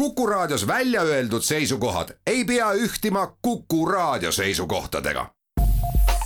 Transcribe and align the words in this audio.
Kuku 0.00 0.26
Raadios 0.26 0.66
välja 0.66 1.02
öeldud 1.02 1.42
seisukohad 1.42 2.08
ei 2.26 2.44
pea 2.44 2.72
ühtima 2.72 3.36
Kuku 3.42 3.86
Raadio 3.86 4.32
seisukohtadega. 4.32 5.26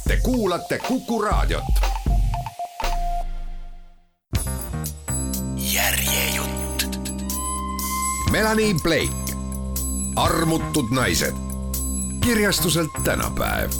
Te 0.09 0.19
kuulate 0.23 0.79
Kuku 0.89 1.23
Raadiot. 1.23 1.65
järjejutt. 5.73 6.85
Melanie 8.31 8.75
Blake, 8.83 9.37
armutud 10.17 10.91
naised, 10.91 11.35
kirjastuselt 12.21 12.91
tänapäev. 13.05 13.71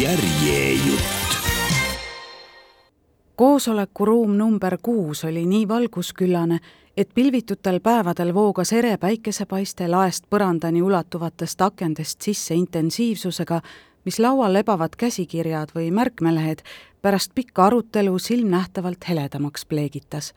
järjejutt 0.00 1.24
koosolekuruum 3.36 4.36
number 4.38 4.78
kuus 4.82 5.24
oli 5.24 5.46
nii 5.46 5.68
valgusküllane, 5.68 6.58
et 6.96 7.10
pilvitutel 7.14 7.80
päevadel 7.80 8.34
voogas 8.34 8.72
ere 8.72 8.96
päikesepaiste 8.96 9.88
laest 9.88 10.24
põrandani 10.30 10.82
ulatuvatest 10.82 11.60
akendest 11.60 12.22
sisse 12.22 12.54
intensiivsusega, 12.54 13.60
mis 14.04 14.18
laual 14.18 14.52
lebavad 14.52 14.94
käsikirjad 14.96 15.74
või 15.74 15.90
märkmelehed 15.90 16.62
pärast 17.02 17.34
pikka 17.34 17.66
arutelu 17.66 18.18
silmnähtavalt 18.18 19.08
heledamaks 19.08 19.66
pleegitas. 19.66 20.34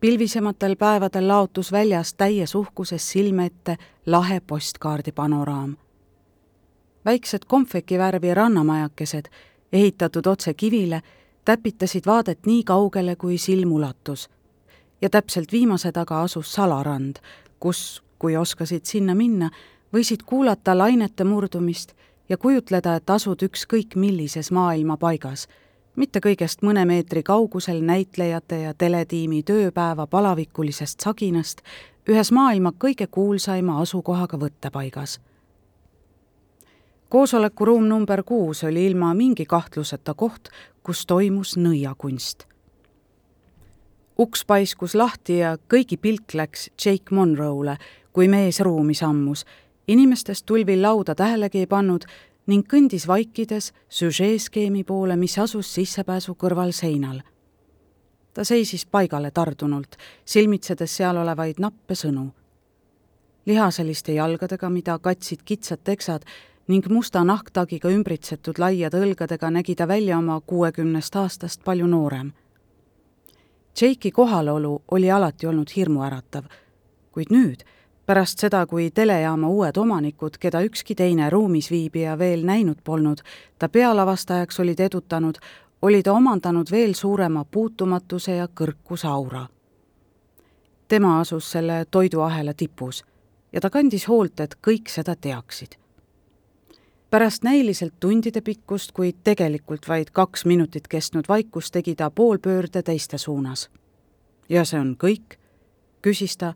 pilvisematel 0.00 0.76
päevadel 0.76 1.28
laotus 1.28 1.72
väljas 1.72 2.14
täies 2.14 2.54
uhkuses 2.54 3.10
silme 3.10 3.46
ette 3.46 3.76
lahe 4.06 4.40
postkaardi 4.40 5.12
panoraam. 5.12 5.76
väiksed 7.04 7.44
komfeki 7.46 7.98
värvi 7.98 8.34
rannamajakesed, 8.34 9.24
ehitatud 9.72 10.26
otse 10.26 10.54
kivile, 10.54 11.02
täpitasid 11.44 12.06
vaadet 12.06 12.46
nii 12.46 12.64
kaugele, 12.64 13.16
kui 13.16 13.38
silm 13.38 13.72
ulatus 13.72 14.28
ja 15.00 15.10
täpselt 15.10 15.52
viimase 15.52 15.92
taga 15.92 16.22
asus 16.22 16.52
salarand, 16.52 17.16
kus, 17.60 18.02
kui 18.18 18.36
oskasid 18.36 18.84
sinna 18.84 19.14
minna, 19.14 19.50
võisid 19.94 20.22
kuulata 20.26 20.78
lainete 20.78 21.24
murdumist 21.24 21.92
ja 22.28 22.36
kujutleda, 22.36 22.94
et 22.94 23.10
asud 23.10 23.42
ükskõik 23.42 23.96
millises 23.96 24.50
maailma 24.50 24.96
paigas, 24.96 25.48
mitte 25.96 26.20
kõigest 26.22 26.62
mõne 26.62 26.84
meetri 26.86 27.22
kaugusel 27.22 27.82
näitlejate 27.82 28.60
ja 28.60 28.74
teletiimi 28.74 29.42
tööpäeva 29.42 30.06
palavikulisest 30.06 31.00
saginast, 31.00 31.64
ühes 32.08 32.30
maailma 32.32 32.72
kõige 32.78 33.06
kuulsaima 33.06 33.80
asukohaga 33.80 34.38
võttepaigas. 34.38 35.20
koosolekuruum 37.08 37.88
number 37.88 38.22
kuus 38.22 38.64
oli 38.64 38.86
ilma 38.86 39.14
mingi 39.14 39.46
kahtluseta 39.46 40.14
koht, 40.14 40.48
kus 40.82 41.06
toimus 41.06 41.56
nõiakunst 41.56 42.50
uks 44.20 44.44
paiskus 44.44 44.94
lahti 44.94 45.38
ja 45.38 45.54
kõigi 45.72 45.96
pilk 45.96 46.34
läks 46.36 46.68
Jake 46.76 47.14
Monroe'le, 47.16 47.76
kui 48.12 48.28
mees 48.28 48.60
ruumi 48.60 48.94
sammus. 48.94 49.44
inimestest 49.88 50.46
tulvil 50.46 50.82
lauda 50.82 51.14
tähelegi 51.14 51.58
ei 51.58 51.66
pannud 51.66 52.04
ning 52.46 52.66
kõndis 52.68 53.06
vaikides 53.08 53.72
süžeeskeemi 53.88 54.84
poole, 54.84 55.16
mis 55.16 55.38
asus 55.38 55.74
sissepääsu 55.74 56.34
kõrval 56.34 56.72
seinal. 56.72 57.22
ta 58.34 58.44
seisis 58.44 58.86
paigale 58.86 59.30
tardunult, 59.30 59.96
silmitsedes 60.24 60.96
seal 60.96 61.16
olevaid 61.16 61.58
nappe 61.58 61.94
sõnu. 61.94 62.30
lihaseliste 63.46 64.12
jalgadega, 64.12 64.70
mida 64.70 64.98
katsid 64.98 65.40
kitsad 65.44 65.80
teksad 65.84 66.24
ning 66.68 66.86
musta 66.88 67.24
nahktagiga 67.24 67.88
ümbritsetud 67.88 68.58
laiade 68.58 69.00
õlgadega 69.00 69.50
nägi 69.50 69.74
ta 69.74 69.88
välja 69.88 70.18
oma 70.18 70.40
kuuekümnest 70.40 71.16
aastast 71.16 71.64
palju 71.64 71.86
noorem 71.86 72.32
Jake'i 73.82 74.10
kohalolu 74.10 74.82
oli 74.90 75.10
alati 75.10 75.46
olnud 75.46 75.70
hirmuäratav, 75.76 76.44
kuid 77.12 77.32
nüüd, 77.32 77.64
pärast 78.06 78.38
seda, 78.38 78.66
kui 78.66 78.90
telejaama 78.90 79.48
uued 79.48 79.76
omanikud, 79.76 80.36
keda 80.40 80.60
ükski 80.66 80.94
teine 80.94 81.30
ruumis 81.30 81.70
viibija 81.70 82.18
veel 82.18 82.44
näinud 82.44 82.82
polnud, 82.84 83.24
ta 83.58 83.68
pealavastajaks 83.68 84.60
olid 84.60 84.80
edutanud, 84.80 85.40
oli 85.82 86.02
ta 86.02 86.12
omandanud 86.12 86.70
veel 86.70 86.94
suurema 86.94 87.44
puutumatuse 87.44 88.36
ja 88.36 88.48
kõrkuse 88.60 89.08
aura. 89.08 89.46
tema 90.88 91.20
asus 91.20 91.50
selle 91.50 91.84
toiduahela 91.90 92.54
tipus 92.54 93.04
ja 93.52 93.60
ta 93.60 93.70
kandis 93.70 94.08
hoolt, 94.08 94.40
et 94.40 94.56
kõik 94.66 94.88
seda 94.88 95.14
teaksid 95.16 95.79
pärast 97.10 97.42
näiliselt 97.42 97.94
tundide 98.00 98.40
pikkust, 98.40 98.92
kuid 98.92 99.16
tegelikult 99.24 99.88
vaid 99.88 100.10
kaks 100.12 100.44
minutit 100.44 100.88
kestnud 100.88 101.24
vaikust 101.28 101.72
tegi 101.72 101.94
ta 101.94 102.10
poolpöörde 102.10 102.82
teiste 102.82 103.18
suunas. 103.18 103.70
ja 104.48 104.64
see 104.64 104.80
on 104.80 104.96
kõik? 105.04 105.38
küsis 106.02 106.36
ta, 106.36 106.54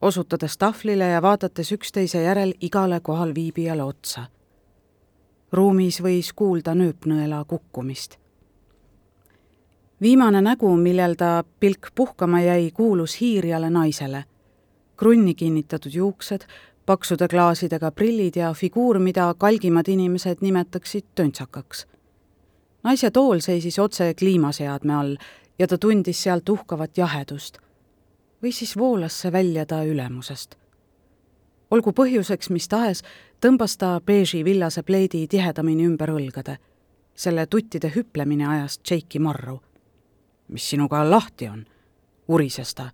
osutades 0.00 0.58
tahvlile 0.58 1.04
ja 1.04 1.22
vaadates 1.22 1.72
üksteise 1.72 2.22
järel 2.22 2.54
igale 2.60 3.00
kohalviibijale 3.00 3.82
otsa. 3.82 4.26
ruumis 5.52 6.02
võis 6.02 6.32
kuulda 6.36 6.74
nööpnõela 6.74 7.44
kukkumist. 7.44 8.16
viimane 10.00 10.40
nägu, 10.40 10.76
millel 10.76 11.14
ta 11.14 11.44
pilk 11.60 11.90
puhkama 11.94 12.40
jäi, 12.40 12.70
kuulus 12.70 13.20
hiirjale 13.20 13.70
naisele. 13.70 14.24
krunni 14.96 15.34
kinnitatud 15.34 15.92
juuksed, 15.94 16.44
paksude 16.90 17.28
klaasidega 17.28 17.92
prillid 17.94 18.36
ja 18.36 18.48
figuur, 18.54 18.98
mida 18.98 19.34
kalgimad 19.38 19.88
inimesed 19.88 20.40
nimetaksid 20.40 21.04
töntsakaks. 21.14 21.86
naise 22.82 23.10
tool 23.10 23.38
seisis 23.40 23.78
otse 23.78 24.14
kliimaseadme 24.14 24.94
all 24.94 25.16
ja 25.58 25.66
ta 25.66 25.78
tundis 25.78 26.22
sealt 26.22 26.48
uhkavat 26.48 26.98
jahedust. 26.98 27.58
või 28.42 28.52
siis 28.52 28.76
voolas 28.76 29.20
see 29.20 29.32
välja 29.32 29.66
ta 29.66 29.84
ülemusest. 29.84 30.54
olgu 31.70 31.92
põhjuseks 31.92 32.50
mis 32.50 32.68
tahes, 32.68 33.02
tõmbas 33.46 33.76
ta 33.78 34.00
beeži 34.00 34.44
villase 34.44 34.82
pleedi 34.82 35.28
tihedamini 35.28 35.86
ümber 35.86 36.10
õlgade. 36.10 36.56
selle 37.14 37.46
tuttide 37.46 37.92
hüplemine 37.96 38.46
ajas 38.48 38.80
Jake'i 38.90 39.18
marru. 39.18 39.60
mis 40.48 40.70
sinuga 40.70 41.10
lahti 41.10 41.48
on? 41.48 41.66
urises 42.28 42.74
ta 42.74 42.90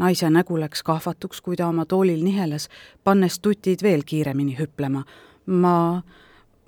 naise 0.00 0.30
nägu 0.30 0.56
läks 0.60 0.82
kahvatuks, 0.82 1.40
kui 1.44 1.56
ta 1.56 1.68
oma 1.68 1.84
toolil 1.86 2.24
niheles, 2.24 2.68
pannes 3.04 3.40
tutid 3.40 3.82
veel 3.82 4.04
kiiremini 4.06 4.56
hüplema. 4.58 5.04
ma, 5.46 6.02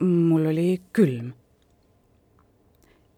mul 0.01 0.47
oli 0.47 0.83
külm. 0.93 1.33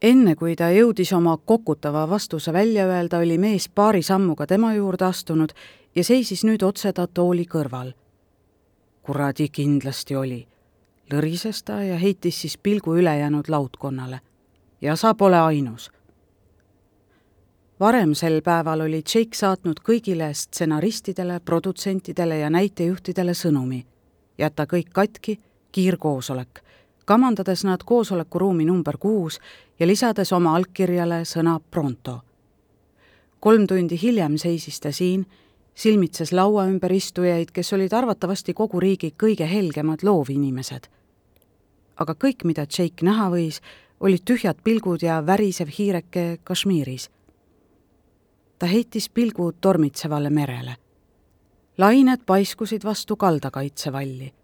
enne 0.02 0.34
kui 0.36 0.56
ta 0.56 0.70
jõudis 0.70 1.12
oma 1.16 1.36
kokutava 1.36 2.08
vastuse 2.10 2.52
välja 2.52 2.86
öelda, 2.86 3.18
oli 3.18 3.38
mees 3.38 3.68
paari 3.68 4.02
sammuga 4.02 4.46
tema 4.46 4.74
juurde 4.74 5.04
astunud 5.04 5.52
ja 5.94 6.04
seisis 6.04 6.44
nüüd 6.44 6.62
otse 6.62 6.92
ta 6.92 7.06
tooli 7.06 7.46
kõrval. 7.46 7.92
kuradi 9.02 9.48
kindlasti 9.48 10.16
oli. 10.16 10.46
lõrises 11.12 11.64
ta 11.64 11.82
ja 11.82 11.98
heitis 11.98 12.40
siis 12.40 12.58
pilgu 12.58 12.96
ülejäänud 12.96 13.48
laudkonnale. 13.48 14.20
ja 14.80 14.96
sa 14.96 15.14
pole 15.14 15.40
ainus 15.40 15.90
varem 17.80 18.14
sel 18.14 18.40
päeval 18.42 18.80
oli 18.80 19.02
Jake 19.02 19.34
saatnud 19.34 19.80
kõigile 19.82 20.30
stsenaristidele, 20.34 21.40
produtsentidele 21.40 22.38
ja 22.38 22.50
näitejuhtidele 22.50 23.34
sõnumi. 23.34 23.84
jäta 24.38 24.66
kõik 24.66 24.90
katki, 24.92 25.38
kiirkoosolek, 25.72 26.60
kamandades 27.04 27.64
nad 27.64 27.82
koosolekuruumi 27.84 28.64
number 28.64 28.98
kuus 28.98 29.40
ja 29.78 29.86
lisades 29.86 30.32
oma 30.32 30.56
allkirjale 30.56 31.24
sõna 31.24 31.60
pronto. 31.70 32.20
kolm 33.40 33.66
tundi 33.66 33.98
hiljem 34.02 34.38
seisis 34.38 34.80
ta 34.80 34.92
siin, 34.92 35.26
silmitses 35.74 36.32
laua 36.32 36.66
ümber 36.66 36.92
istujaid, 36.92 37.50
kes 37.50 37.72
olid 37.72 37.92
arvatavasti 37.92 38.54
kogu 38.54 38.80
riigi 38.80 39.14
kõige 39.22 39.44
helgemad 39.44 40.02
loovinimesed. 40.02 40.88
aga 41.96 42.14
kõik, 42.14 42.44
mida 42.44 42.62
Jake 42.62 43.04
näha 43.04 43.30
võis, 43.30 43.60
olid 44.00 44.22
tühjad 44.24 44.56
pilgud 44.64 45.02
ja 45.02 45.26
värisev 45.26 45.68
hiireke 45.78 46.38
Kashmiris 46.44 47.10
ta 48.58 48.66
heitis 48.66 49.10
pilgu 49.10 49.52
tormitsevale 49.52 50.30
merele. 50.30 50.76
lained 51.78 52.20
paiskusid 52.26 52.84
vastu 52.84 53.16
kaldakaitsevalli. 53.16 54.34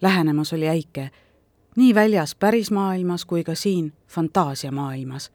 lähenemas 0.00 0.52
oli 0.52 0.68
äike, 0.68 1.10
nii 1.76 1.94
väljas 1.94 2.34
pärismaailmas 2.34 3.24
kui 3.24 3.44
ka 3.44 3.54
siin 3.54 3.92
fantaasiamaailmas. 4.08 5.32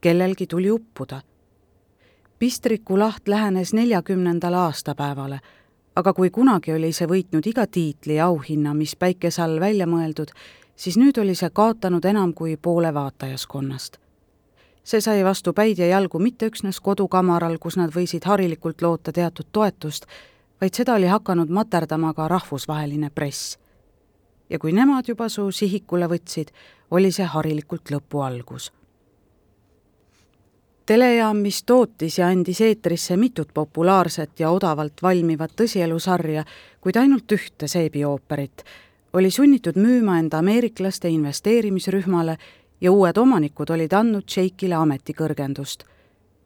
kellelgi 0.00 0.46
tuli 0.46 0.70
uppuda. 0.70 1.20
pistriku 2.38 2.98
laht 2.98 3.28
lähenes 3.28 3.72
neljakümnendale 3.72 4.56
aastapäevale, 4.56 5.40
aga 5.96 6.12
kui 6.12 6.30
kunagi 6.30 6.72
oli 6.72 6.92
see 6.92 7.06
võitnud 7.06 7.46
iga 7.46 7.66
tiitli 7.66 8.14
ja 8.14 8.26
auhinna, 8.26 8.74
mis 8.74 8.96
päikese 8.96 9.42
all 9.42 9.60
välja 9.60 9.86
mõeldud, 9.86 10.28
siis 10.76 10.96
nüüd 10.96 11.20
oli 11.20 11.34
see 11.34 11.50
kaotanud 11.50 12.04
enam 12.04 12.34
kui 12.34 12.56
poole 12.56 12.94
vaatajaskonnast 12.94 14.07
see 14.88 15.00
sai 15.04 15.24
vastu 15.24 15.52
päid 15.52 15.78
ja 15.78 15.86
jalgu 15.86 16.18
mitte 16.18 16.48
üksnes 16.48 16.80
kodukamaral, 16.80 17.58
kus 17.60 17.76
nad 17.76 17.92
võisid 17.92 18.24
harilikult 18.24 18.82
loota 18.82 19.12
teatud 19.12 19.50
toetust, 19.52 20.06
vaid 20.60 20.74
seda 20.74 20.94
oli 20.96 21.10
hakanud 21.12 21.50
materdama 21.52 22.14
ka 22.14 22.28
rahvusvaheline 22.28 23.10
press. 23.10 23.58
ja 24.50 24.58
kui 24.58 24.72
nemad 24.72 25.08
juba 25.08 25.28
su 25.28 25.50
sihikule 25.52 26.06
võtsid, 26.08 26.48
oli 26.90 27.12
see 27.12 27.24
harilikult 27.24 27.90
lõpu 27.92 28.24
algus. 28.24 28.72
telejaam, 30.86 31.36
mis 31.36 31.62
tootis 31.62 32.18
ja 32.18 32.26
andis 32.26 32.60
eetrisse 32.60 33.16
mitut 33.16 33.48
populaarset 33.54 34.40
ja 34.40 34.50
odavalt 34.50 35.02
valmivat 35.02 35.52
tõsielusarja, 35.56 36.44
kuid 36.80 36.96
ainult 36.96 37.32
ühte 37.32 37.68
seebiooperit, 37.68 38.64
oli 39.12 39.30
sunnitud 39.30 39.76
müüma 39.76 40.18
enda 40.18 40.38
ameeriklaste 40.38 41.08
investeerimisrühmale 41.08 42.38
ja 42.80 42.92
uued 42.92 43.16
omanikud 43.16 43.70
olid 43.70 43.92
andnud 43.92 44.24
Shake'ile 44.30 44.74
ametikõrgendust. 44.74 45.84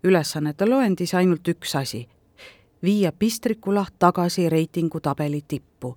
ülesannete 0.04 0.66
loendis 0.66 1.14
ainult 1.14 1.48
üks 1.48 1.76
asi, 1.76 2.08
viia 2.82 3.12
Pistrikula 3.12 3.86
tagasi 3.98 4.48
reitingutabeli 4.48 5.44
tippu 5.48 5.96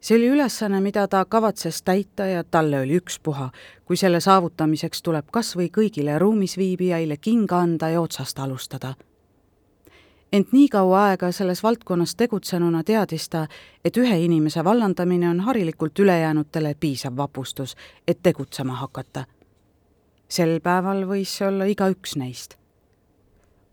see 0.00 0.16
oli 0.16 0.28
ülesanne, 0.28 0.80
mida 0.80 1.08
ta 1.08 1.24
kavatses 1.24 1.82
täita 1.82 2.26
ja 2.26 2.44
talle 2.44 2.80
oli 2.80 2.96
ükspuha, 2.96 3.50
kui 3.84 3.96
selle 3.96 4.20
saavutamiseks 4.20 5.02
tuleb 5.02 5.28
kas 5.32 5.52
või 5.56 5.68
kõigile 5.68 6.18
ruumis 6.18 6.56
viibijaile 6.58 7.16
kinga 7.16 7.60
anda 7.60 7.88
ja 7.88 8.00
otsast 8.00 8.38
alustada. 8.38 8.94
Ent 10.32 10.52
nii 10.52 10.68
kaua 10.68 11.04
aega 11.04 11.32
selles 11.32 11.62
valdkonnas 11.62 12.14
tegutsenuna 12.16 12.84
teadis 12.84 13.28
ta, 13.28 13.46
et 13.84 13.96
ühe 13.96 14.18
inimese 14.24 14.64
vallandamine 14.64 15.28
on 15.28 15.40
harilikult 15.40 15.98
ülejäänutele 15.98 16.74
piisav 16.80 17.16
vapustus, 17.16 17.76
et 18.08 18.22
tegutsema 18.22 18.74
hakata. 18.74 19.24
sel 20.28 20.60
päeval 20.60 21.06
võis 21.06 21.38
see 21.38 21.46
olla 21.48 21.64
igaüks 21.64 22.16
neist 22.16 22.54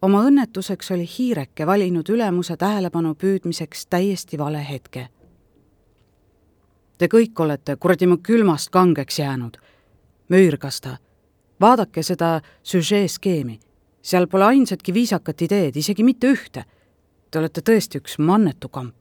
oma 0.02 0.24
õnnetuseks 0.26 0.92
oli 0.94 1.06
hiireke 1.18 1.68
valinud 1.68 2.10
ülemuse 2.10 2.58
tähelepanu 2.58 3.14
püüdmiseks 3.16 3.86
täiesti 3.90 4.38
vale 4.38 4.70
hetke 4.70 5.10
Te 6.98 7.06
kõik 7.06 7.38
olete 7.40 7.76
kuradi 7.78 8.08
mu 8.10 8.18
külmast 8.18 8.72
kangeks 8.74 9.20
jäänud, 9.20 9.58
möirgas 10.34 10.82
ta. 10.82 10.98
vaadake 11.62 12.04
seda 12.04 12.42
süžee 12.64 13.08
skeemi. 13.08 13.60
Seal 14.08 14.28
pole 14.32 14.46
ainsatki 14.46 14.94
viisakat 14.96 15.42
ideed, 15.42 15.76
isegi 15.76 16.04
mitte 16.08 16.32
ühte. 16.32 16.64
Te 17.32 17.40
olete 17.42 17.62
tõesti 17.62 18.00
üks 18.00 18.18
mannetu 18.24 18.70
kamp. 18.70 18.96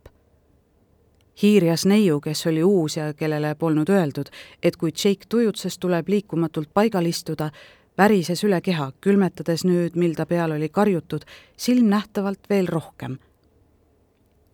hiirjas 1.43 1.85
neiu, 1.87 2.21
kes 2.21 2.47
oli 2.47 2.63
uus 2.65 2.97
ja 2.97 3.11
kellele 3.15 3.55
polnud 3.55 3.91
öeldud, 3.93 4.31
et 4.63 4.77
kui 4.77 4.91
Jake 4.91 5.29
tujutses, 5.29 5.79
tuleb 5.79 6.09
liikumatult 6.09 6.71
paigal 6.75 7.07
istuda, 7.07 7.51
värises 7.99 8.45
üle 8.45 8.61
keha, 8.61 8.93
külmetades 9.01 9.65
nüüd, 9.65 9.97
mil 10.01 10.15
ta 10.17 10.27
peal 10.27 10.57
oli 10.57 10.69
karjutud, 10.69 11.29
silmnähtavalt 11.57 12.49
veel 12.51 12.67
rohkem 12.67 13.19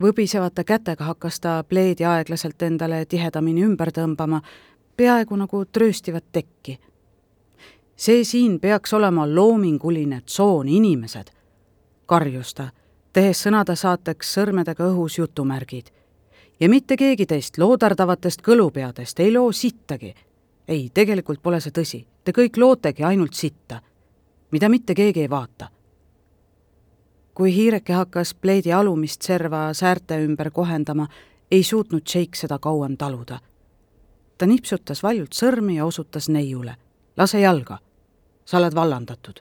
võbisevate 0.03 0.65
kätega 0.67 1.05
hakkas 1.05 1.41
ta 1.41 1.63
pleedi 1.69 2.05
aeglaselt 2.09 2.63
endale 2.67 3.05
tihedamini 3.07 3.63
ümber 3.67 3.93
tõmbama, 3.95 4.43
peaaegu 4.97 5.37
nagu 5.39 5.65
trööstivat 5.65 6.25
tekki. 6.33 6.79
See 7.97 8.25
siin 8.25 8.61
peaks 8.61 8.93
olema 8.93 9.27
loominguline 9.35 10.21
tsoon, 10.27 10.69
inimesed, 10.69 11.31
karjus 12.07 12.55
ta, 12.55 12.71
tehes 13.13 13.45
sõnade 13.47 13.77
saateks 13.77 14.33
sõrmedega 14.35 14.85
õhus 14.85 15.19
jutumärgid. 15.19 15.87
ja 16.61 16.69
mitte 16.69 16.97
keegi 16.97 17.27
teist 17.27 17.59
loodardavatest 17.59 18.43
kõlupeadest 18.43 19.21
ei 19.21 19.33
loo 19.33 19.53
sittagi. 19.53 20.15
ei, 20.69 20.91
tegelikult 20.95 21.43
pole 21.43 21.61
see 21.61 21.73
tõsi, 21.73 22.07
te 22.25 22.33
kõik 22.33 22.57
lootegi 22.57 23.05
ainult 23.05 23.35
sitta, 23.35 23.81
mida 24.51 24.69
mitte 24.69 24.95
keegi 24.95 25.21
ei 25.21 25.31
vaata 25.31 25.69
kui 27.35 27.55
hiireke 27.55 27.93
hakkas 27.93 28.35
pleedi 28.35 28.73
alumist 28.73 29.23
serva 29.23 29.73
säärte 29.75 30.19
ümber 30.25 30.51
kohendama, 30.51 31.09
ei 31.51 31.63
suutnud 31.63 32.03
Jake 32.15 32.37
seda 32.37 32.59
kauem 32.59 32.97
taluda. 32.97 33.39
ta 34.39 34.47
nipsutas 34.47 35.03
valjult 35.03 35.33
sõrmi 35.33 35.77
ja 35.77 35.87
osutas 35.87 36.29
neiule. 36.29 36.75
Lase 37.17 37.41
jalga, 37.41 37.79
sa 38.45 38.59
oled 38.59 38.75
vallandatud. 38.75 39.41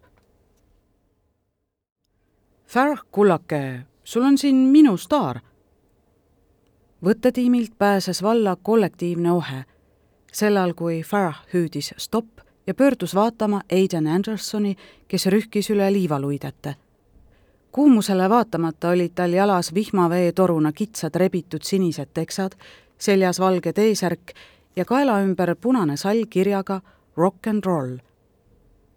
Farah, 2.68 3.02
kullake, 3.12 3.82
sul 4.04 4.24
on 4.24 4.38
siin 4.38 4.56
minu 4.56 4.98
staar. 4.98 5.40
võttetiimilt 7.06 7.74
pääses 7.78 8.24
valla 8.24 8.56
kollektiivne 8.56 9.32
ohe, 9.32 9.64
sellal 10.34 10.74
kui 10.74 11.02
Farah 11.04 11.44
hüüdis 11.54 11.94
stopp 11.98 12.40
ja 12.68 12.74
pöördus 12.74 13.16
vaatama 13.16 13.62
Aiden 13.72 14.08
Andersoni, 14.08 14.76
kes 15.08 15.26
rühkis 15.26 15.70
üle 15.70 15.94
liivaluidete 15.94 16.76
kuumusele 17.72 18.30
vaatamata 18.30 18.90
olid 18.90 19.12
tal 19.16 19.34
jalas 19.34 19.74
vihmaveetoruna 19.74 20.72
kitsad 20.72 21.16
rebitud 21.16 21.64
sinised 21.64 22.10
teksad, 22.14 22.52
seljas 22.98 23.40
valge 23.40 23.74
T-särk 23.74 24.34
ja 24.76 24.86
kaela 24.86 25.22
ümber 25.24 25.56
punane 25.56 25.98
sall 25.98 26.26
kirjaga 26.30 26.82
Rock 27.18 27.48
and 27.48 27.64
roll. 27.66 27.98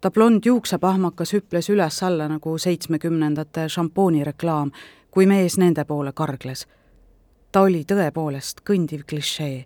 ta 0.01 0.11
blond 0.11 0.45
juuksepahmakas 0.45 1.33
hüples 1.33 1.69
üles-alla 1.69 2.27
nagu 2.27 2.57
seitsmekümnendate 2.57 3.65
šampoonireklaam, 3.69 4.71
kui 5.11 5.25
mees 5.25 5.57
nende 5.57 5.83
poole 5.85 6.13
kargles. 6.13 6.67
ta 7.51 7.61
oli 7.61 7.83
tõepoolest 7.83 8.63
kõndiv 8.69 9.03
klišee. 9.09 9.65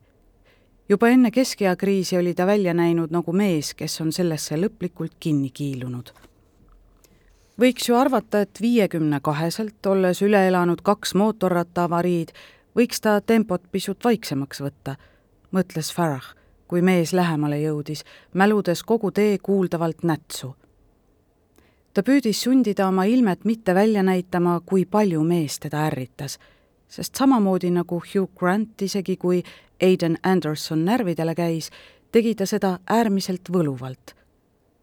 juba 0.89 1.09
enne 1.09 1.31
keskeakriisi 1.31 2.17
oli 2.17 2.33
ta 2.33 2.45
välja 2.45 2.73
näinud 2.73 3.11
nagu 3.11 3.33
mees, 3.33 3.73
kes 3.73 4.01
on 4.01 4.11
sellesse 4.11 4.55
lõplikult 4.57 5.13
kinni 5.19 5.49
kiilunud 5.49 6.11
võiks 7.59 7.89
ju 7.89 7.95
arvata, 7.95 8.41
et 8.41 8.61
viiekümne 8.61 9.19
kaheselt, 9.19 9.85
olles 9.85 10.21
üle 10.21 10.47
elanud 10.47 10.81
kaks 10.81 11.13
mootorrattaavariid, 11.13 12.31
võiks 12.75 13.01
ta 13.01 13.21
tempot 13.21 13.61
pisut 13.71 14.03
vaiksemaks 14.03 14.61
võtta, 14.61 14.95
mõtles 15.51 15.93
Farah, 15.93 16.33
kui 16.69 16.83
mees 16.86 17.13
lähemale 17.18 17.57
jõudis, 17.63 18.04
mäludes 18.33 18.83
kogu 18.83 19.12
tee 19.12 19.38
kuuldavalt 19.44 20.04
nätsu. 20.04 20.56
ta 21.94 22.04
püüdis 22.06 22.44
sundida 22.44 22.88
oma 22.88 23.04
ilmet 23.04 23.45
mitte 23.45 23.75
välja 23.75 24.04
näitama, 24.04 24.62
kui 24.66 24.86
palju 24.86 25.24
mees 25.24 25.60
teda 25.60 25.88
ärritas, 25.88 26.38
sest 26.88 27.16
samamoodi 27.16 27.71
nagu 27.71 28.01
Hugh 28.13 28.30
Grant, 28.39 28.81
isegi 28.81 29.18
kui 29.18 29.44
Aiden 29.81 30.18
Anderson 30.24 30.86
närvidele 30.86 31.36
käis, 31.36 31.71
tegi 32.12 32.36
ta 32.36 32.45
seda 32.45 32.80
äärmiselt 32.89 33.50
võluvalt 33.50 34.19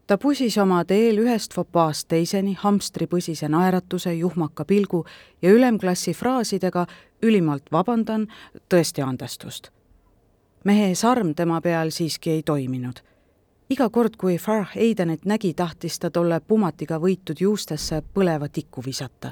ta 0.07 0.17
pusis 0.17 0.57
oma 0.57 0.83
teel 0.87 1.19
ühest 1.19 1.53
fopaast 1.53 2.07
teiseni 2.07 2.55
hamstripõsise 2.59 3.49
naeratuse, 3.51 4.13
juhmaka 4.13 4.65
pilgu 4.65 5.03
ja 5.41 5.51
ülemklassi 5.51 6.13
fraasidega 6.15 6.85
ülimalt 7.23 7.71
vabandan, 7.71 8.27
tõesti 8.69 9.03
andestust. 9.03 9.71
Mehe 10.67 10.95
sarm 10.95 11.31
tema 11.35 11.61
peal 11.61 11.89
siiski 11.95 12.29
ei 12.29 12.43
toiminud. 12.43 12.99
iga 13.69 13.89
kord, 13.89 14.15
kui 14.17 14.37
Farh 14.37 14.77
Aidenit 14.77 15.25
nägi, 15.25 15.53
tahtis 15.53 15.99
ta 15.99 16.09
tolle 16.09 16.39
pumatiga 16.39 16.99
võitud 16.99 17.39
juustesse 17.39 18.01
põleva 18.13 18.49
tikku 18.49 18.83
visata. 18.85 19.31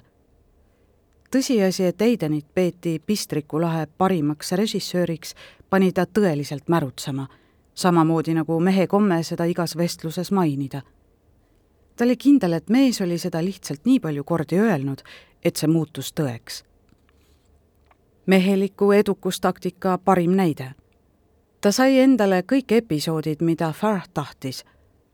tõsiasi, 1.31 1.83
et 1.83 2.01
Aidenit 2.01 2.45
peeti 2.53 3.01
Pistriku 3.05 3.61
lahe 3.61 3.87
parimaks 3.97 4.51
režissööriks, 4.51 5.35
pani 5.69 5.91
ta 5.91 6.05
tõeliselt 6.05 6.69
märutsema 6.69 7.27
samamoodi 7.75 8.33
nagu 8.33 8.59
mehe 8.59 8.87
komme 8.87 9.23
seda 9.23 9.45
igas 9.45 9.77
vestluses 9.77 10.31
mainida. 10.31 10.81
ta 11.95 12.03
oli 12.03 12.17
kindel, 12.17 12.53
et 12.53 12.69
mees 12.69 13.01
oli 13.01 13.17
seda 13.17 13.43
lihtsalt 13.43 13.85
nii 13.85 13.99
palju 13.99 14.23
kordi 14.23 14.59
öelnud, 14.59 15.01
et 15.43 15.55
see 15.55 15.67
muutus 15.67 16.13
tõeks. 16.13 16.63
meheliku 18.25 18.91
edukustaktika 18.91 19.97
parim 19.97 20.31
näide. 20.31 20.71
Ta 21.65 21.71
sai 21.73 21.95
endale 21.97 22.43
kõik 22.45 22.75
episoodid, 22.77 23.39
mida 23.41 23.71
Farh 23.73 24.05
tahtis, 24.13 24.59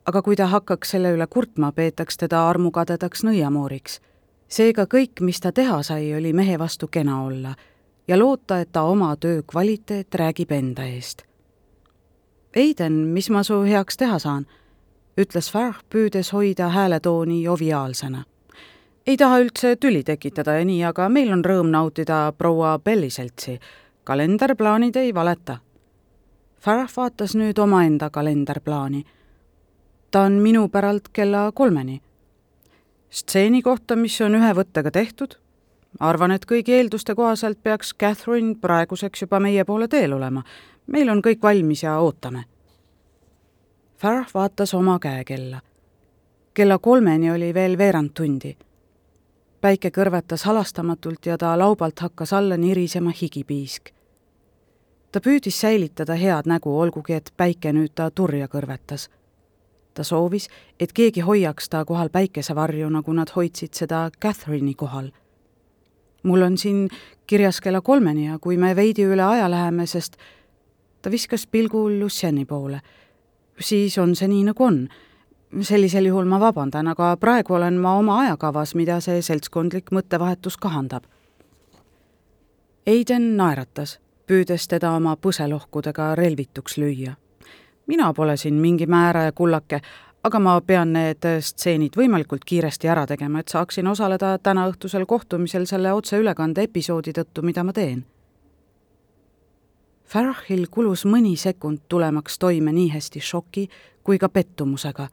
aga 0.06 0.20
kui 0.22 0.36
ta 0.36 0.50
hakkaks 0.52 0.90
selle 0.92 1.14
üle 1.16 1.24
kurtma, 1.32 1.70
peetaks 1.72 2.18
teda 2.18 2.42
armukadedaks 2.50 3.24
nõiamooriks. 3.24 4.02
seega 4.48 4.84
kõik, 4.84 5.22
mis 5.22 5.40
ta 5.40 5.52
teha 5.52 5.84
sai, 5.84 6.14
oli 6.16 6.34
mehe 6.34 6.60
vastu 6.60 6.88
kena 6.88 7.24
olla 7.24 7.56
ja 8.08 8.20
loota, 8.20 8.60
et 8.60 8.72
ta 8.72 8.84
oma 8.84 9.16
töö 9.16 9.44
kvaliteet 9.48 10.16
räägib 10.16 10.52
enda 10.52 10.84
eest 10.84 11.24
Eiden, 12.56 12.94
mis 12.94 13.30
ma 13.30 13.44
su 13.44 13.62
heaks 13.64 13.98
teha 13.98 14.20
saan? 14.20 14.46
ütles 15.22 15.52
Farh, 15.52 15.80
püüdes 15.90 16.34
hoida 16.34 16.68
hääletooni 16.70 17.44
joviaalsena. 17.44 18.26
ei 19.08 19.18
taha 19.18 19.40
üldse 19.40 19.76
tüli 19.76 20.04
tekitada 20.04 20.60
ja 20.60 20.66
nii, 20.66 20.84
aga 20.84 21.10
meil 21.10 21.32
on 21.32 21.46
rõõm 21.46 21.72
nautida 21.72 22.34
proua 22.38 22.80
Belli 22.80 23.10
seltsi. 23.10 23.60
kalenderplaanid 24.04 24.96
ei 24.96 25.14
valeta. 25.14 25.71
Farh 26.62 26.92
vaatas 26.98 27.36
nüüd 27.36 27.58
omaenda 27.58 28.10
kalenderplaani. 28.10 29.04
ta 30.12 30.22
on 30.22 30.32
minu 30.32 30.68
päralt 30.70 31.10
kella 31.14 31.52
kolmeni. 31.52 32.02
stseeni 33.10 33.62
kohta, 33.62 33.96
mis 33.96 34.22
on 34.22 34.36
ühe 34.36 34.54
võttega 34.54 34.92
tehtud, 34.92 35.36
arvan, 36.00 36.32
et 36.32 36.46
kõigi 36.46 36.72
eelduste 36.72 37.16
kohaselt 37.16 37.64
peaks 37.64 37.94
Catherine 38.00 38.56
praeguseks 38.56 39.22
juba 39.22 39.40
meie 39.40 39.66
poole 39.66 39.88
teel 39.88 40.14
olema 40.14 40.44
meil 40.88 41.10
on 41.10 41.22
kõik 41.24 41.42
valmis 41.44 41.84
ja 41.84 41.98
ootame. 42.00 42.44
Farah 43.98 44.28
vaatas 44.34 44.74
oma 44.74 45.00
käekella. 45.00 45.62
kella 46.54 46.78
kolmeni 46.78 47.32
oli 47.32 47.54
veel 47.54 47.78
veerand 47.78 48.10
tundi. 48.14 48.58
päike 49.62 49.90
kõrvetas 49.90 50.44
halastamatult 50.44 51.26
ja 51.26 51.38
ta 51.38 51.58
laubalt 51.58 52.00
hakkas 52.00 52.34
alla 52.34 52.58
nirisema 52.58 53.12
higipiisk. 53.22 53.90
Ta 55.12 55.20
püüdis 55.20 55.60
säilitada 55.62 56.16
head 56.16 56.48
nägu, 56.48 56.72
olgugi 56.80 57.14
et 57.14 57.32
päike 57.38 57.74
nüüd 57.76 57.94
ta 57.96 58.12
turja 58.12 58.48
kõrvetas. 58.48 59.10
ta 59.94 60.04
soovis, 60.04 60.48
et 60.80 60.94
keegi 60.94 61.20
hoiaks 61.20 61.70
ta 61.70 61.86
kohal 61.86 62.10
päikesevarju, 62.10 62.90
nagu 62.90 63.14
nad 63.14 63.30
hoidsid 63.36 63.74
seda 63.74 64.10
Catherine'i 64.22 64.76
kohal. 64.76 65.12
mul 66.24 66.42
on 66.42 66.58
siin 66.58 66.90
kirjas 67.28 67.62
kella 67.62 67.82
kolmeni 67.82 68.26
ja 68.26 68.40
kui 68.40 68.58
me 68.58 68.76
veidi 68.76 69.04
üle 69.04 69.24
aja 69.24 69.52
läheme, 69.52 69.86
sest 69.86 70.18
ta 71.02 71.12
viskas 71.12 71.48
pilgu 71.48 71.90
Luciani 72.00 72.46
poole, 72.46 72.82
siis 73.60 73.98
on 73.98 74.16
see 74.16 74.28
nii, 74.28 74.44
nagu 74.44 74.64
on. 74.64 74.88
sellisel 75.62 76.06
juhul 76.06 76.26
ma 76.26 76.40
vabandan, 76.40 76.88
aga 76.88 77.18
praegu 77.18 77.54
olen 77.54 77.74
ma 77.74 77.98
oma 78.00 78.20
ajakavas, 78.20 78.76
mida 78.76 79.00
see 79.04 79.22
seltskondlik 79.22 79.92
mõttevahetus 79.92 80.58
kahandab. 80.58 81.04
Aiden 82.88 83.38
naeratas, 83.38 84.00
püüdes 84.32 84.70
teda 84.72 84.96
oma 84.96 85.18
põselohkudega 85.20 86.16
relvituks 86.16 86.80
lüüa 86.80 87.18
mina 87.92 88.14
pole 88.14 88.38
siin 88.38 88.54
mingi 88.54 88.86
määraja 88.86 89.32
kullake, 89.32 89.82
aga 90.24 90.40
ma 90.40 90.54
pean 90.62 90.94
need 90.94 91.26
stseenid 91.44 91.98
võimalikult 91.98 92.46
kiiresti 92.48 92.88
ära 92.88 93.06
tegema, 93.10 93.42
et 93.42 93.52
saaksin 93.52 93.88
osaleda 93.88 94.38
tänaõhtusel 94.44 95.06
kohtumisel 95.06 95.66
selle 95.68 95.94
otseülekande 95.94 96.68
episoodi 96.70 97.14
tõttu, 97.18 97.44
mida 97.44 97.64
ma 97.68 97.74
teen. 97.74 98.06
Farahil 100.12 100.68
kulus 100.72 101.06
mõni 101.08 101.38
sekund 101.40 101.86
tulemaks 101.90 102.40
toime 102.40 102.72
nii 102.76 102.90
hästi 102.92 103.20
šoki 103.24 103.68
kui 104.04 104.20
ka 104.20 104.30
pettumusega. 104.30 105.08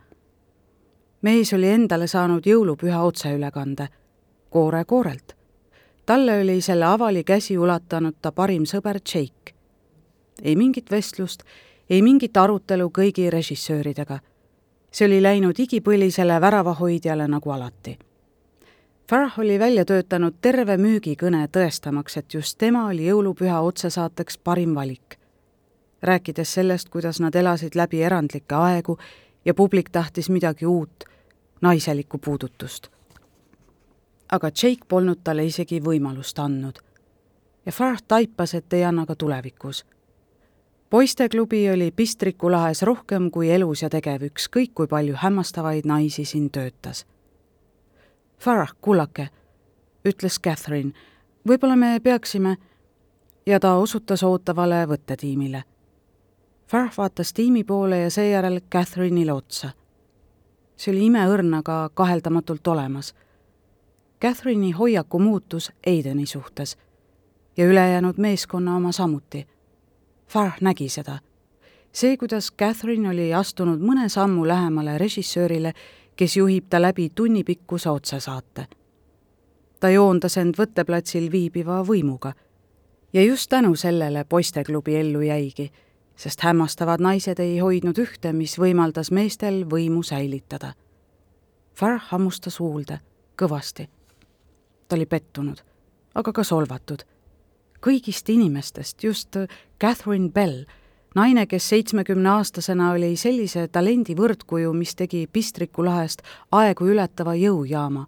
mees 1.22 1.52
oli 1.52 1.68
endale 1.68 2.06
saanud 2.06 2.46
jõulupüha 2.46 3.02
otseülekande, 3.02 3.88
koore 4.50 4.84
koorelt. 4.84 5.37
Talle 6.08 6.40
oli 6.40 6.60
selle 6.64 6.86
avali 6.88 7.24
käsi 7.24 7.58
ulatanud 7.58 8.14
ta 8.22 8.32
parim 8.32 8.64
sõber 8.64 8.96
Jake. 9.04 9.52
ei 10.42 10.56
mingit 10.56 10.90
vestlust 10.90 11.44
ei 11.90 12.02
mingit 12.02 12.36
arutelu 12.36 12.90
kõigi 12.92 13.30
režissööridega. 13.30 14.20
see 14.90 15.06
oli 15.06 15.22
läinud 15.22 15.58
igipõlisele 15.58 16.40
väravahoidjale 16.40 17.28
nagu 17.28 17.50
alati. 17.50 17.98
Farah 19.10 19.38
oli 19.38 19.58
välja 19.58 19.84
töötanud 19.84 20.34
terve 20.40 20.76
müügikõne 20.76 21.48
tõestamaks, 21.48 22.16
et 22.16 22.34
just 22.34 22.58
tema 22.58 22.86
oli 22.86 23.06
jõulupüha 23.06 23.60
otsesaateks 23.60 24.38
parim 24.38 24.74
valik. 24.74 25.18
rääkides 26.02 26.54
sellest, 26.54 26.88
kuidas 26.88 27.20
nad 27.20 27.34
elasid 27.34 27.74
läbi 27.74 28.02
erandlikke 28.02 28.54
aegu 28.54 28.98
ja 29.44 29.54
publik 29.54 29.90
tahtis 29.90 30.30
midagi 30.30 30.66
uut, 30.66 31.04
naiselikku 31.60 32.18
puudutust. 32.18 32.88
Aga 34.32 34.46
Jake 34.46 34.84
polnud 34.88 35.20
talle 35.24 35.44
isegi 35.44 35.80
võimalust 35.80 36.38
andnud. 36.38 36.78
ja 37.66 37.72
Farah 37.72 38.02
taipas, 38.08 38.54
et 38.54 38.72
ei 38.72 38.84
anna 38.84 39.06
ka 39.06 39.14
tulevikus 39.14 39.84
poisteklubi 40.90 41.70
oli 41.70 41.90
Pistriku 41.90 42.50
lahes 42.50 42.82
rohkem 42.82 43.30
kui 43.30 43.50
elus 43.50 43.82
ja 43.82 43.90
tegev, 43.90 44.22
ükskõik 44.30 44.74
kui 44.74 44.86
palju 44.88 45.16
hämmastavaid 45.20 45.86
naisi 45.86 46.24
siin 46.24 46.50
töötas. 46.50 47.04
Farah, 48.40 48.72
kullake, 48.80 49.28
ütles 50.08 50.38
Catherine, 50.40 50.92
võib-olla 51.48 51.76
me 51.76 51.98
peaksime 52.00 52.56
ja 53.46 53.60
ta 53.60 53.74
osutas 53.76 54.22
ootavale 54.22 54.84
võttetiimile. 54.88 55.64
Farah 56.68 56.92
vaatas 56.96 57.32
tiimi 57.32 57.64
poole 57.64 57.98
ja 58.04 58.10
seejärel 58.10 58.60
Catherine'ile 58.74 59.32
otsa. 59.32 59.70
see 60.76 60.92
oli 60.92 61.06
imeõrn, 61.06 61.54
aga 61.54 61.90
kaheldamatult 61.94 62.66
olemas. 62.68 63.14
Catherine'i 64.20 64.72
hoiaku 64.72 65.18
muutus 65.18 65.72
Aideni 65.86 66.26
suhtes 66.26 66.76
ja 67.56 67.66
ülejäänud 67.66 68.14
meeskonna 68.18 68.76
oma 68.76 68.92
samuti 68.92 69.46
Farh 70.28 70.56
nägi 70.60 70.88
seda. 70.88 71.18
see, 71.92 72.16
kuidas 72.16 72.52
Catherine 72.52 73.08
oli 73.08 73.34
astunud 73.34 73.80
mõne 73.80 74.08
sammu 74.08 74.44
lähemale 74.48 74.98
režissöörile, 74.98 75.72
kes 76.16 76.36
juhib 76.36 76.66
ta 76.70 76.82
läbi 76.82 77.10
tunnipikkuse 77.14 77.90
otsesaate. 77.90 78.66
ta 79.80 79.90
joondas 79.90 80.36
end 80.36 80.54
võtteplatsil 80.58 81.32
viibiva 81.32 81.82
võimuga. 81.82 82.32
ja 83.12 83.22
just 83.22 83.50
tänu 83.50 83.76
sellele 83.76 84.24
poisteklubi 84.24 84.96
ellu 84.96 85.20
jäigi, 85.20 85.72
sest 86.16 86.40
hämmastavad 86.40 87.00
naised 87.00 87.38
ei 87.38 87.58
hoidnud 87.58 87.98
ühte, 87.98 88.32
mis 88.32 88.58
võimaldas 88.58 89.10
meestel 89.10 89.64
võimu 89.64 90.02
säilitada. 90.02 90.74
Farh 91.74 92.04
hammustas 92.10 92.58
huulde, 92.58 93.00
kõvasti. 93.42 93.88
Ta 94.88 94.96
oli 94.96 95.06
pettunud, 95.06 95.62
aga 96.14 96.32
ka 96.32 96.44
solvatud 96.44 97.04
kõigist 97.80 98.28
inimestest 98.28 99.04
just 99.04 99.36
Catherine 99.80 100.30
Bell, 100.30 100.64
naine, 101.14 101.46
kes 101.46 101.68
seitsmekümneaastasena 101.68 102.90
oli 102.92 103.14
sellise 103.16 103.68
talendi 103.68 104.16
võrdkuju, 104.18 104.72
mis 104.74 104.94
tegi 104.98 105.26
Pistriku 105.32 105.84
lahest 105.84 106.22
aegu 106.52 106.86
ületava 106.86 107.34
jõujaama. 107.34 108.06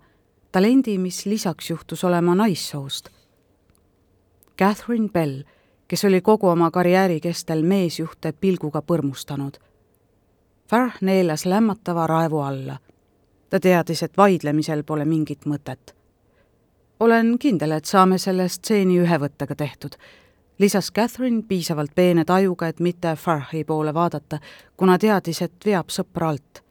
talendi, 0.53 0.99
mis 0.99 1.27
lisaks 1.27 1.71
juhtus 1.71 2.05
olema 2.05 2.35
naissoost. 2.35 3.09
Catherine 4.59 5.09
Bell, 5.09 5.43
kes 5.89 6.05
oli 6.05 6.21
kogu 6.21 6.49
oma 6.49 6.71
karjääri 6.71 7.21
kestel 7.21 7.63
meesjuhte 7.63 8.33
pilguga 8.33 8.83
põrmustanud. 8.83 9.59
Farh 10.69 10.97
neelas 11.01 11.47
lämmatava 11.47 12.07
raevu 12.07 12.39
alla. 12.39 12.79
ta 13.51 13.61
teadis, 13.61 14.03
et 14.03 14.17
vaidlemisel 14.17 14.83
pole 14.83 15.05
mingit 15.05 15.47
mõtet 15.47 16.00
olen 17.00 17.38
kindel, 17.38 17.71
et 17.71 17.85
saame 17.85 18.19
selle 18.19 18.49
stseeni 18.49 18.99
ühe 19.00 19.19
võttega 19.21 19.57
tehtud, 19.57 19.97
lisas 20.59 20.90
Catherine 20.92 21.42
piisavalt 21.49 21.95
peene 21.95 22.25
tajuga, 22.25 22.69
et 22.69 22.80
mitte 22.80 23.14
Farhi 23.16 23.64
poole 23.64 23.95
vaadata, 23.95 24.38
kuna 24.76 24.99
teadis, 24.99 25.42
et 25.42 25.66
veab 25.66 25.88
sõpra 25.88 26.28
alt. 26.28 26.62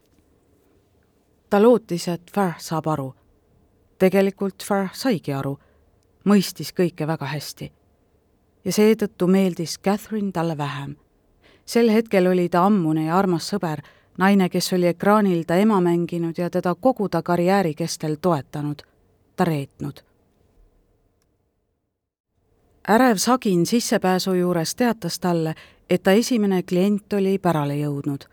ta 1.50 1.62
lootis, 1.62 2.08
et 2.08 2.32
Farh 2.34 2.60
saab 2.60 2.88
aru. 2.88 3.14
tegelikult 3.98 4.64
Farh 4.64 4.94
saigi 4.94 5.34
aru, 5.34 5.58
mõistis 6.26 6.74
kõike 6.74 7.08
väga 7.08 7.26
hästi. 7.26 7.72
ja 8.66 8.72
seetõttu 8.72 9.28
meeldis 9.28 9.80
Catherine 9.80 10.32
talle 10.32 10.58
vähem. 10.58 10.96
sel 11.66 11.90
hetkel 11.90 12.28
oli 12.28 12.50
ta 12.50 12.66
ammune 12.66 13.06
ja 13.06 13.18
armas 13.18 13.50
sõber, 13.54 13.82
naine, 14.18 14.50
kes 14.50 14.74
oli 14.74 14.88
ekraanil 14.88 15.44
ta 15.44 15.56
ema 15.56 15.82
mänginud 15.82 16.38
ja 16.38 16.50
teda 16.50 16.76
kogu 16.76 17.10
ta 17.10 17.22
karjääri 17.22 17.74
kestel 17.74 18.16
toetanud, 18.22 18.82
ta 19.36 19.44
reetnud 19.44 20.09
ärev 22.90 23.18
sagin 23.18 23.66
sissepääsu 23.66 24.34
juures 24.34 24.76
teatas 24.76 25.20
talle, 25.20 25.56
et 25.90 26.04
ta 26.04 26.12
esimene 26.12 26.64
klient 26.64 27.14
oli 27.14 27.38
pärale 27.38 27.76
jõudnud. 27.78 28.26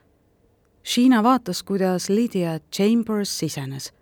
Sheena 0.85 1.23
vaatas, 1.23 1.63
kuidas 1.63 2.09
Lydia 2.09 2.59
Chambers 2.73 3.39
sisenes. 3.39 3.93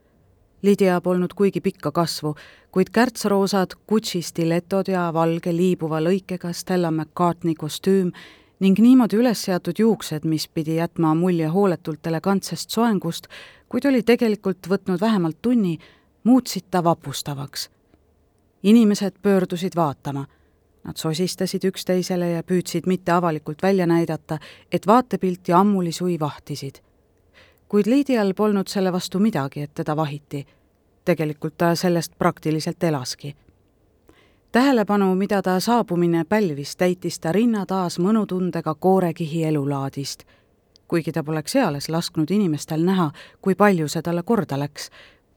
Lydia 0.62 1.00
polnud 1.00 1.34
kuigi 1.34 1.60
pikka 1.60 1.90
kasvu, 1.92 2.36
kuid 2.70 2.92
kärtsroosad 2.92 3.74
Gucci 3.88 4.22
stiletod 4.22 4.88
ja 4.88 5.08
valge 5.12 5.52
liibuva 5.52 5.98
lõikega 6.00 6.52
Stella 6.52 6.90
McCartney 6.90 7.54
kostüüm 7.54 8.12
ning 8.60 8.78
niimoodi 8.78 9.18
üles 9.18 9.42
seatud 9.44 9.78
juuksed, 9.78 10.24
mis 10.24 10.46
pidi 10.48 10.76
jätma 10.76 11.14
mulje 11.14 11.48
hooletult 11.50 12.06
elegantsest 12.06 12.70
soengust, 12.70 13.26
kuid 13.68 13.90
oli 13.90 14.02
tegelikult 14.02 14.70
võtnud 14.70 15.00
vähemalt 15.00 15.42
tunni, 15.42 15.78
muutsid 16.24 16.70
ta 16.70 16.84
vapustavaks. 16.84 17.70
inimesed 18.62 19.12
pöördusid 19.22 19.76
vaatama 19.76 20.26
Nad 20.84 20.96
sosistasid 20.96 21.64
üksteisele 21.64 22.26
ja 22.28 22.42
püüdsid 22.42 22.84
mitte 22.86 23.12
avalikult 23.12 23.62
välja 23.62 23.86
näidata, 23.86 24.38
et 24.72 24.86
vaatepilti 24.86 25.52
ammuli 25.52 25.92
sui 25.92 26.20
vahtisid. 26.20 26.74
kuid 27.68 27.86
Lydial 27.86 28.34
polnud 28.34 28.68
selle 28.68 28.92
vastu 28.92 29.18
midagi, 29.18 29.60
et 29.60 29.74
teda 29.74 29.96
vahiti. 29.96 30.46
tegelikult 31.04 31.54
ta 31.58 31.74
sellest 31.74 32.12
praktiliselt 32.18 32.84
elaski. 32.84 33.36
tähelepanu, 34.52 35.14
mida 35.14 35.42
ta 35.42 35.60
saabumine 35.60 36.24
pälvis, 36.24 36.76
täitis 36.76 37.18
ta 37.20 37.32
rinna 37.32 37.66
taas 37.66 37.98
mõnutundega 37.98 38.74
koorekihi 38.74 39.44
elulaadist. 39.44 40.24
kuigi 40.88 41.12
ta 41.12 41.24
poleks 41.24 41.56
eales 41.56 41.88
lasknud 41.88 42.30
inimestel 42.30 42.84
näha, 42.84 43.10
kui 43.40 43.54
palju 43.54 43.88
see 43.88 44.02
talle 44.02 44.22
korda 44.22 44.58
läks, 44.58 44.90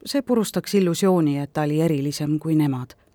see 0.05 0.21
purustaks 0.21 0.75
illusiooni, 0.75 1.37
et 1.37 1.53
ta 1.53 1.61
oli 1.61 1.81
erilisem 1.81 2.39
kui 2.39 2.55
nemad 2.55 3.06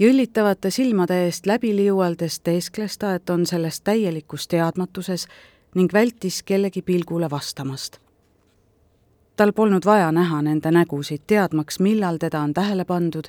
jõllitavate 0.00 0.70
silmade 0.70 1.24
eest 1.24 1.46
läbi 1.46 1.74
liualdes 1.76 2.40
teeskles 2.40 2.98
ta, 2.98 3.14
et 3.14 3.30
on 3.30 3.46
selles 3.46 3.80
täielikus 3.80 4.48
teadmatuses 4.48 5.26
ning 5.74 5.92
vältis 5.92 6.42
kellegi 6.42 6.82
pilgule 6.82 7.30
vastamast. 7.30 7.98
tal 9.36 9.52
polnud 9.52 9.84
vaja 9.84 10.12
näha 10.12 10.42
nende 10.42 10.70
nägusid, 10.70 11.20
teadmaks, 11.26 11.80
millal 11.80 12.16
teda 12.16 12.40
on 12.40 12.54
tähele 12.54 12.84
pandud 12.84 13.24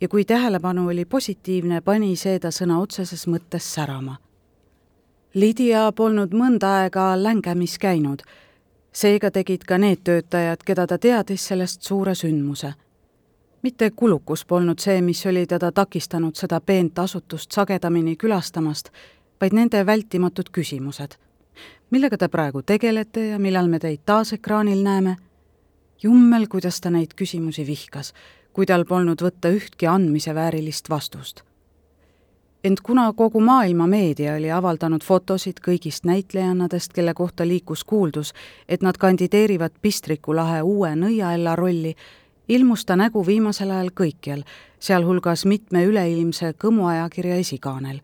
ja 0.00 0.08
kui 0.08 0.24
tähelepanu 0.24 0.88
oli 0.88 1.04
positiivne, 1.04 1.80
pani 1.80 2.16
see 2.16 2.38
ta 2.38 2.48
sõna 2.48 2.80
otseses 2.80 3.26
mõttes 3.26 3.74
särama. 3.74 4.16
Lydia 5.34 5.92
polnud 5.92 6.32
mõnda 6.34 6.72
aega 6.82 7.22
längemis 7.22 7.78
käinud, 7.78 8.22
seega 8.92 9.30
tegid 9.30 9.64
ka 9.64 9.78
need 9.78 10.00
töötajad, 10.04 10.64
keda 10.64 10.86
ta 10.86 10.98
teadis 10.98 11.48
sellest 11.48 11.82
suure 11.82 12.14
sündmuse 12.14 12.72
mitte 13.62 13.90
kulukus 13.90 14.44
polnud 14.44 14.78
see, 14.78 15.02
mis 15.02 15.26
oli 15.26 15.46
teda 15.46 15.72
takistanud 15.72 16.34
seda 16.34 16.60
peent 16.60 16.98
asutust 16.98 17.52
sagedamini 17.52 18.16
külastamast, 18.16 18.88
vaid 19.40 19.52
nende 19.52 19.86
vältimatud 19.86 20.50
küsimused. 20.52 21.16
millega 21.90 22.16
te 22.18 22.28
praegu 22.28 22.62
tegelete 22.62 23.26
ja 23.26 23.38
millal 23.38 23.68
me 23.68 23.78
teid 23.78 24.00
taas 24.06 24.32
ekraanil 24.32 24.82
näeme? 24.82 25.16
jummel, 26.02 26.46
kuidas 26.48 26.80
ta 26.80 26.90
neid 26.90 27.14
küsimusi 27.16 27.66
vihkas, 27.66 28.14
kui 28.52 28.66
tal 28.66 28.84
polnud 28.84 29.22
võtta 29.22 29.52
ühtki 29.52 29.86
andmise 29.86 30.34
väärilist 30.34 30.90
vastust. 30.90 31.42
ent 32.64 32.80
kuna 32.80 33.12
kogu 33.12 33.40
maailma 33.40 33.86
meedia 33.86 34.34
oli 34.34 34.50
avaldanud 34.50 35.04
fotosid 35.04 35.60
kõigist 35.60 36.04
näitlejannadest, 36.04 36.92
kelle 36.92 37.14
kohta 37.14 37.48
liikus 37.48 37.84
kuuldus, 37.84 38.32
et 38.68 38.82
nad 38.82 38.96
kandideerivad 38.96 39.72
Pistriku 39.82 40.34
lahe 40.36 40.62
uue 40.62 40.94
nõiaella 40.96 41.56
rolli, 41.56 41.94
ilmus 42.50 42.84
ta 42.84 42.96
nägu 42.96 43.22
viimasel 43.26 43.70
ajal 43.70 43.92
kõikjal, 43.94 44.42
sealhulgas 44.82 45.44
mitme 45.46 45.84
üleilmse 45.86 46.52
kõmuajakirja 46.58 47.38
esikaanel. 47.44 48.00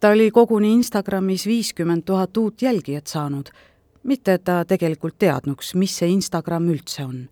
ta 0.00 0.08
oli 0.08 0.30
koguni 0.30 0.72
Instagramis 0.72 1.46
viiskümmend 1.46 2.04
tuhat 2.04 2.36
uut 2.36 2.62
jälgijat 2.62 3.06
saanud, 3.06 3.48
mitte 4.02 4.32
et 4.32 4.44
ta 4.44 4.64
tegelikult 4.64 5.18
teadnuks, 5.18 5.74
mis 5.74 5.96
see 5.96 6.08
Instagram 6.08 6.68
üldse 6.68 7.04
on. 7.04 7.28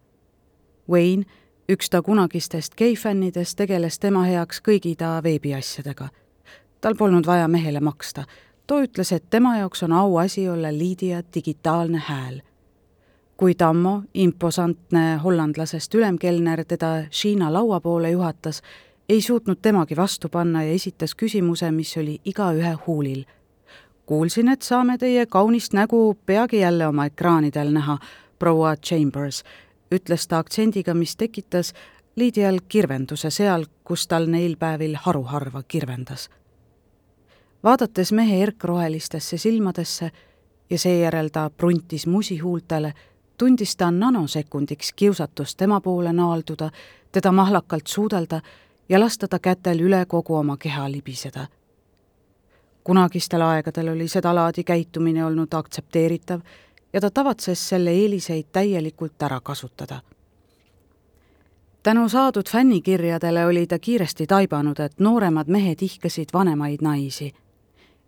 Wayne, 0.91 1.25
üks 1.69 1.91
ta 1.91 2.03
kunagistest 2.03 2.75
geifännidest, 2.75 3.57
tegeles 3.57 3.99
tema 3.99 4.25
heaks 4.25 4.61
kõigi 4.61 4.97
ta 4.97 5.21
veebiasjadega. 5.23 6.09
tal 6.81 6.95
polnud 6.95 7.27
vaja 7.27 7.49
mehele 7.49 7.81
maksta, 7.81 8.25
too 8.67 8.83
ütles, 8.83 9.13
et 9.13 9.31
tema 9.31 9.59
jaoks 9.59 9.83
on 9.83 9.93
auasi 9.93 10.49
olla 10.49 10.73
Lydia 10.73 11.23
digitaalne 11.35 11.99
hääl 11.99 12.46
kui 13.37 13.55
Tammo, 13.55 14.03
imposantne 14.15 15.17
hollandlasest 15.17 15.95
ülemkelner, 15.95 16.65
teda 16.65 17.05
Hiina 17.25 17.53
laua 17.53 17.81
poole 17.81 18.11
juhatas, 18.11 18.63
ei 19.09 19.21
suutnud 19.21 19.59
temagi 19.63 19.97
vastu 19.97 20.29
panna 20.29 20.65
ja 20.65 20.73
esitas 20.73 21.15
küsimuse, 21.15 21.71
mis 21.71 21.97
oli 21.97 22.21
igaühe 22.25 22.77
huulil. 22.87 23.25
kuulsin, 24.07 24.49
et 24.49 24.63
saame 24.63 24.99
teie 24.99 25.27
kaunist 25.27 25.73
nägu 25.73 26.19
peagi 26.27 26.59
jälle 26.59 26.87
oma 26.87 27.07
ekraanidel 27.07 27.73
näha, 27.73 27.99
proua 28.39 28.77
Chambers, 28.77 29.43
ütles 29.95 30.29
ta 30.29 30.39
aktsendiga, 30.39 30.95
mis 30.95 31.17
tekitas 31.17 31.73
Lydial 32.17 32.59
kirvenduse 32.69 33.31
seal, 33.31 33.67
kus 33.85 34.07
tal 34.07 34.27
neil 34.27 34.57
päevil 34.57 34.97
haruharva 34.97 35.63
kirvendas. 35.63 36.31
vaadates 37.65 38.13
mehe 38.13 38.43
erkrohelistesse 38.43 39.39
silmadesse 39.39 40.11
ja 40.71 40.79
seejärel 40.79 41.29
ta 41.29 41.51
pruntis 41.51 42.07
musihuultele, 42.07 42.93
tundis 43.39 43.77
ta 43.77 43.91
nanosekundiks 43.91 44.93
kiusatust 44.93 45.57
tema 45.57 45.81
poole 45.81 46.13
naalduda, 46.13 46.71
teda 47.13 47.33
mahlakalt 47.33 47.87
suudelda 47.87 48.41
ja 48.89 49.01
lasta 49.01 49.29
ta 49.29 49.39
kätel 49.39 49.81
üle 49.81 50.07
kogu 50.07 50.35
oma 50.35 50.57
keha 50.57 50.91
libiseda. 50.91 51.47
kunagistel 52.85 53.43
aegadel 53.43 53.89
oli 53.89 54.09
sedalaadi 54.09 54.65
käitumine 54.65 55.25
olnud 55.25 55.53
aktsepteeritav 55.53 56.41
ja 56.93 57.01
ta 57.01 57.11
tavatses 57.11 57.69
selle 57.69 57.91
eeliseid 57.91 58.47
täielikult 58.53 59.23
ära 59.23 59.41
kasutada. 59.41 60.01
tänu 61.83 62.09
saadud 62.09 62.51
fännikirjadele 62.51 63.47
oli 63.47 63.67
ta 63.67 63.79
kiiresti 63.79 64.27
taibanud, 64.27 64.79
et 64.79 65.01
nooremad 65.01 65.47
mehed 65.49 65.83
ihkasid 65.83 66.29
vanemaid 66.33 66.79
naisi 66.83 67.35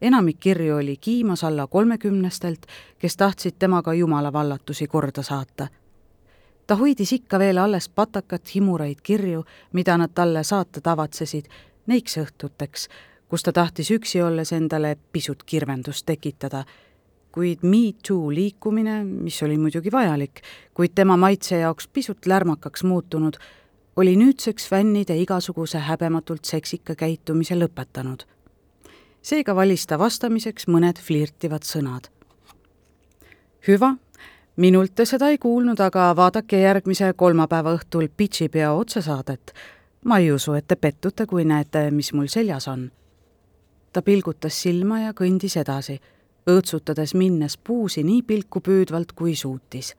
enamik 0.03 0.41
kirju 0.41 0.77
oli 0.77 0.97
kiimas 0.97 1.45
alla 1.45 1.67
kolmekümnestelt, 1.67 2.67
kes 2.99 3.17
tahtsid 3.17 3.55
temaga 3.59 3.95
jumalavallatusi 3.95 4.87
korda 4.87 5.23
saata. 5.23 5.69
ta 6.67 6.77
hoidis 6.77 7.13
ikka 7.13 7.39
veel 7.39 7.57
alles 7.57 7.89
patakat 7.89 8.55
himuraid 8.55 9.01
kirju, 9.03 9.45
mida 9.73 9.97
nad 9.99 10.11
talle 10.15 10.45
saata 10.45 10.81
tavatsesid, 10.81 11.45
neiks 11.87 12.19
õhtuteks, 12.19 12.89
kus 13.29 13.43
ta 13.43 13.53
tahtis 13.53 13.91
üksi 13.91 14.23
olles 14.23 14.53
endale 14.53 14.97
pisut 15.13 15.43
kirvendust 15.43 16.07
tekitada. 16.07 16.65
kuid 17.33 17.59
Me 17.63 17.93
Too 18.09 18.35
liikumine, 18.35 19.05
mis 19.05 19.43
oli 19.43 19.59
muidugi 19.59 19.93
vajalik, 19.93 20.41
kuid 20.75 20.91
tema 20.95 21.17
maitse 21.17 21.59
jaoks 21.59 21.89
pisut 21.89 22.27
lärmakaks 22.27 22.85
muutunud, 22.85 23.37
oli 23.97 24.17
nüüdseks 24.17 24.69
fännide 24.69 25.17
igasuguse 25.17 25.79
häbematult 25.79 26.45
seksika 26.45 26.95
käitumise 26.95 27.55
lõpetanud 27.55 28.25
seega 29.23 29.55
valis 29.55 29.87
ta 29.87 29.99
vastamiseks 29.99 30.69
mõned 30.69 30.99
flirtivad 31.03 31.63
sõnad. 31.63 32.09
hüva, 33.69 33.97
minult 34.57 34.95
te 34.95 35.05
seda 35.05 35.29
ei 35.29 35.39
kuulnud, 35.39 35.81
aga 35.81 36.13
vaadake 36.17 36.61
järgmise 36.61 37.13
kolmapäeva 37.17 37.75
õhtul 37.77 38.09
Pitchi 38.17 38.49
peo 38.49 38.77
otsesaadet. 38.79 39.53
ma 40.05 40.19
ei 40.19 40.33
usu, 40.33 40.53
et 40.55 40.69
te 40.69 40.77
pettute, 40.77 41.27
kui 41.27 41.45
näete, 41.45 41.91
mis 41.91 42.13
mul 42.13 42.27
seljas 42.27 42.69
on. 42.69 42.91
ta 43.93 44.03
pilgutas 44.03 44.63
silma 44.63 45.01
ja 45.01 45.13
kõndis 45.13 45.57
edasi, 45.57 46.01
õõtsutades 46.47 47.15
minnes 47.15 47.57
puusi 47.57 48.03
nii 48.03 48.23
pilku 48.23 48.61
püüdvalt, 48.61 49.13
kui 49.13 49.35
suutis. 49.35 49.97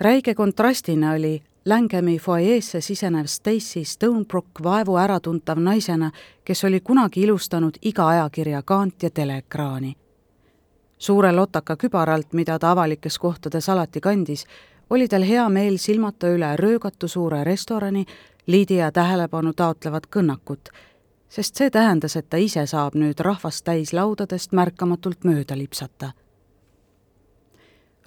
räige 0.00 0.34
kontrastina 0.34 1.12
oli 1.12 1.42
Langemi 1.68 2.18
fuajeesse 2.18 2.80
sisenev 2.80 3.26
Stacy 3.26 3.84
Stonebrook 3.84 4.62
vaevu 4.62 4.96
äratuntav 4.96 5.58
naisena, 5.60 6.10
kes 6.44 6.64
oli 6.64 6.80
kunagi 6.80 7.22
ilustanud 7.22 7.74
iga 7.82 8.06
ajakirja 8.08 8.62
kaant 8.62 9.02
ja 9.02 9.10
teleekraani. 9.10 9.96
suure 10.98 11.32
lotaka 11.32 11.76
kübaralt, 11.76 12.32
mida 12.32 12.58
ta 12.58 12.70
avalikes 12.70 13.18
kohtades 13.18 13.68
alati 13.68 14.00
kandis, 14.00 14.46
oli 14.90 15.08
tal 15.08 15.22
hea 15.22 15.48
meel 15.48 15.76
silmata 15.76 16.28
üle 16.28 16.56
röögatu 16.56 17.08
suure 17.08 17.44
restorani 17.44 18.06
Lydia 18.46 18.92
tähelepanu 18.92 19.52
taotlevat 19.52 20.06
kõnnakut, 20.16 20.68
sest 21.28 21.54
see 21.54 21.70
tähendas, 21.70 22.16
et 22.16 22.30
ta 22.30 22.36
ise 22.36 22.66
saab 22.66 22.94
nüüd 22.94 23.20
rahvast 23.20 23.64
täis 23.64 23.92
laudadest 23.92 24.52
märkamatult 24.52 25.24
mööda 25.24 25.58
lipsata 25.58 26.12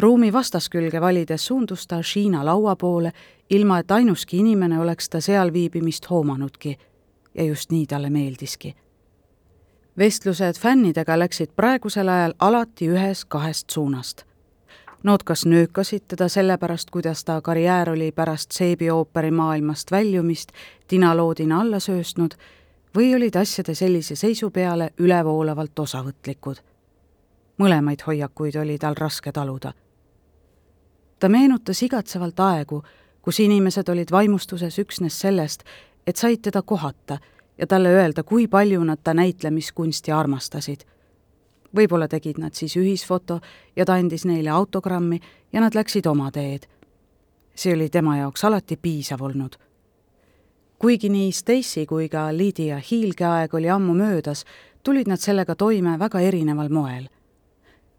ruumi 0.01 0.33
vastaskülge 0.33 1.01
valides 1.01 1.45
suundus 1.45 1.87
ta 1.87 1.95
Hiina 2.15 2.45
laua 2.45 2.75
poole, 2.75 3.11
ilma 3.49 3.79
et 3.79 3.91
ainuski 3.91 4.37
inimene 4.37 4.79
oleks 4.79 5.09
ta 5.09 5.21
seal 5.21 5.53
viibimist 5.53 6.09
hoomanudki. 6.09 6.77
ja 7.35 7.43
just 7.43 7.71
nii 7.71 7.85
talle 7.87 8.09
meeldiski. 8.09 8.75
vestlused 9.97 10.59
fännidega 10.59 11.19
läksid 11.19 11.49
praegusel 11.55 12.07
ajal 12.07 12.33
alati 12.39 12.87
ühest-kahest 12.87 13.69
suunast. 13.69 14.23
Nood 15.03 15.23
kas 15.23 15.45
nöökasid 15.45 16.01
teda 16.07 16.27
sellepärast, 16.27 16.89
kuidas 16.89 17.23
ta 17.23 17.41
karjäär 17.41 17.89
oli 17.89 18.11
pärast 18.11 18.51
Seebi 18.51 18.89
ooperi 18.89 19.31
maailmast 19.31 19.91
väljumist 19.91 20.51
dinaloodina 20.91 21.61
alla 21.61 21.79
sööstnud, 21.79 22.31
või 22.97 23.15
olid 23.15 23.35
asjade 23.35 23.75
sellise 23.75 24.15
seisu 24.15 24.51
peale 24.51 24.89
ülevoolavalt 24.97 25.79
osavõtlikud 25.79 26.61
mõlemaid 27.57 28.01
hoiakuid 28.07 28.55
oli 28.55 28.77
tal 28.77 28.95
raske 28.97 29.31
taluda 29.31 29.73
ta 31.21 31.29
meenutas 31.29 31.83
igatsevalt 31.83 32.39
aegu, 32.39 32.81
kus 33.21 33.39
inimesed 33.39 33.89
olid 33.93 34.09
vaimustuses 34.11 34.79
üksnes 34.81 35.19
sellest, 35.21 35.63
et 36.07 36.17
said 36.17 36.41
teda 36.41 36.61
kohata 36.61 37.19
ja 37.57 37.67
talle 37.67 37.89
öelda, 37.93 38.23
kui 38.23 38.47
palju 38.47 38.83
nad 38.83 39.03
ta 39.03 39.13
näitlemiskunsti 39.13 40.11
armastasid. 40.11 40.81
võib-olla 41.77 42.07
tegid 42.07 42.37
nad 42.37 42.53
siis 42.53 42.73
ühisfoto 42.75 43.39
ja 43.75 43.85
ta 43.85 43.93
andis 43.93 44.25
neile 44.25 44.49
autogrammi 44.49 45.19
ja 45.53 45.61
nad 45.61 45.75
läksid 45.75 46.05
oma 46.05 46.31
teed. 46.31 46.65
see 47.55 47.73
oli 47.73 47.89
tema 47.89 48.17
jaoks 48.17 48.43
alati 48.45 48.77
piisav 48.77 49.21
olnud. 49.21 49.55
kuigi 50.79 51.09
nii 51.09 51.31
Stacy 51.31 51.85
kui 51.85 52.09
ka 52.09 52.37
Lydia 52.37 52.81
hiilgeaeg 52.91 53.53
oli 53.53 53.69
ammu 53.69 53.93
möödas, 53.93 54.45
tulid 54.83 55.07
nad 55.07 55.17
sellega 55.17 55.55
toime 55.55 55.99
väga 55.99 56.19
erineval 56.19 56.69
moel 56.69 57.09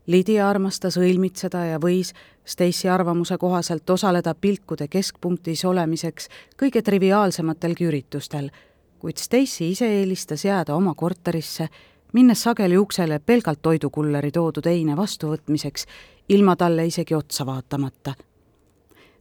Lydia 0.06 0.48
armastas 0.50 0.96
õilmitseda 0.98 1.60
ja 1.64 1.78
võis 1.78 2.10
Stacy 2.44 2.88
arvamuse 2.90 3.36
kohaselt 3.38 3.90
osaleda 3.90 4.34
pilkude 4.34 4.88
keskpunktis 4.90 5.64
olemiseks 5.64 6.28
kõige 6.58 6.82
triviaalsematelgi 6.82 7.86
üritustel, 7.86 8.50
kuid 8.98 9.22
Stacy 9.22 9.70
ise 9.70 9.86
eelistas 10.00 10.44
jääda 10.44 10.74
oma 10.74 10.94
korterisse, 10.94 11.68
minnes 12.12 12.42
sageli 12.42 12.78
uksele 12.78 13.18
pelgalt 13.18 13.62
toidukulleri 13.62 14.32
toodud 14.34 14.66
eine 14.66 14.96
vastuvõtmiseks, 14.98 15.86
ilma 16.28 16.56
talle 16.56 16.86
isegi 16.86 17.14
otsa 17.14 17.46
vaatamata. 17.46 18.14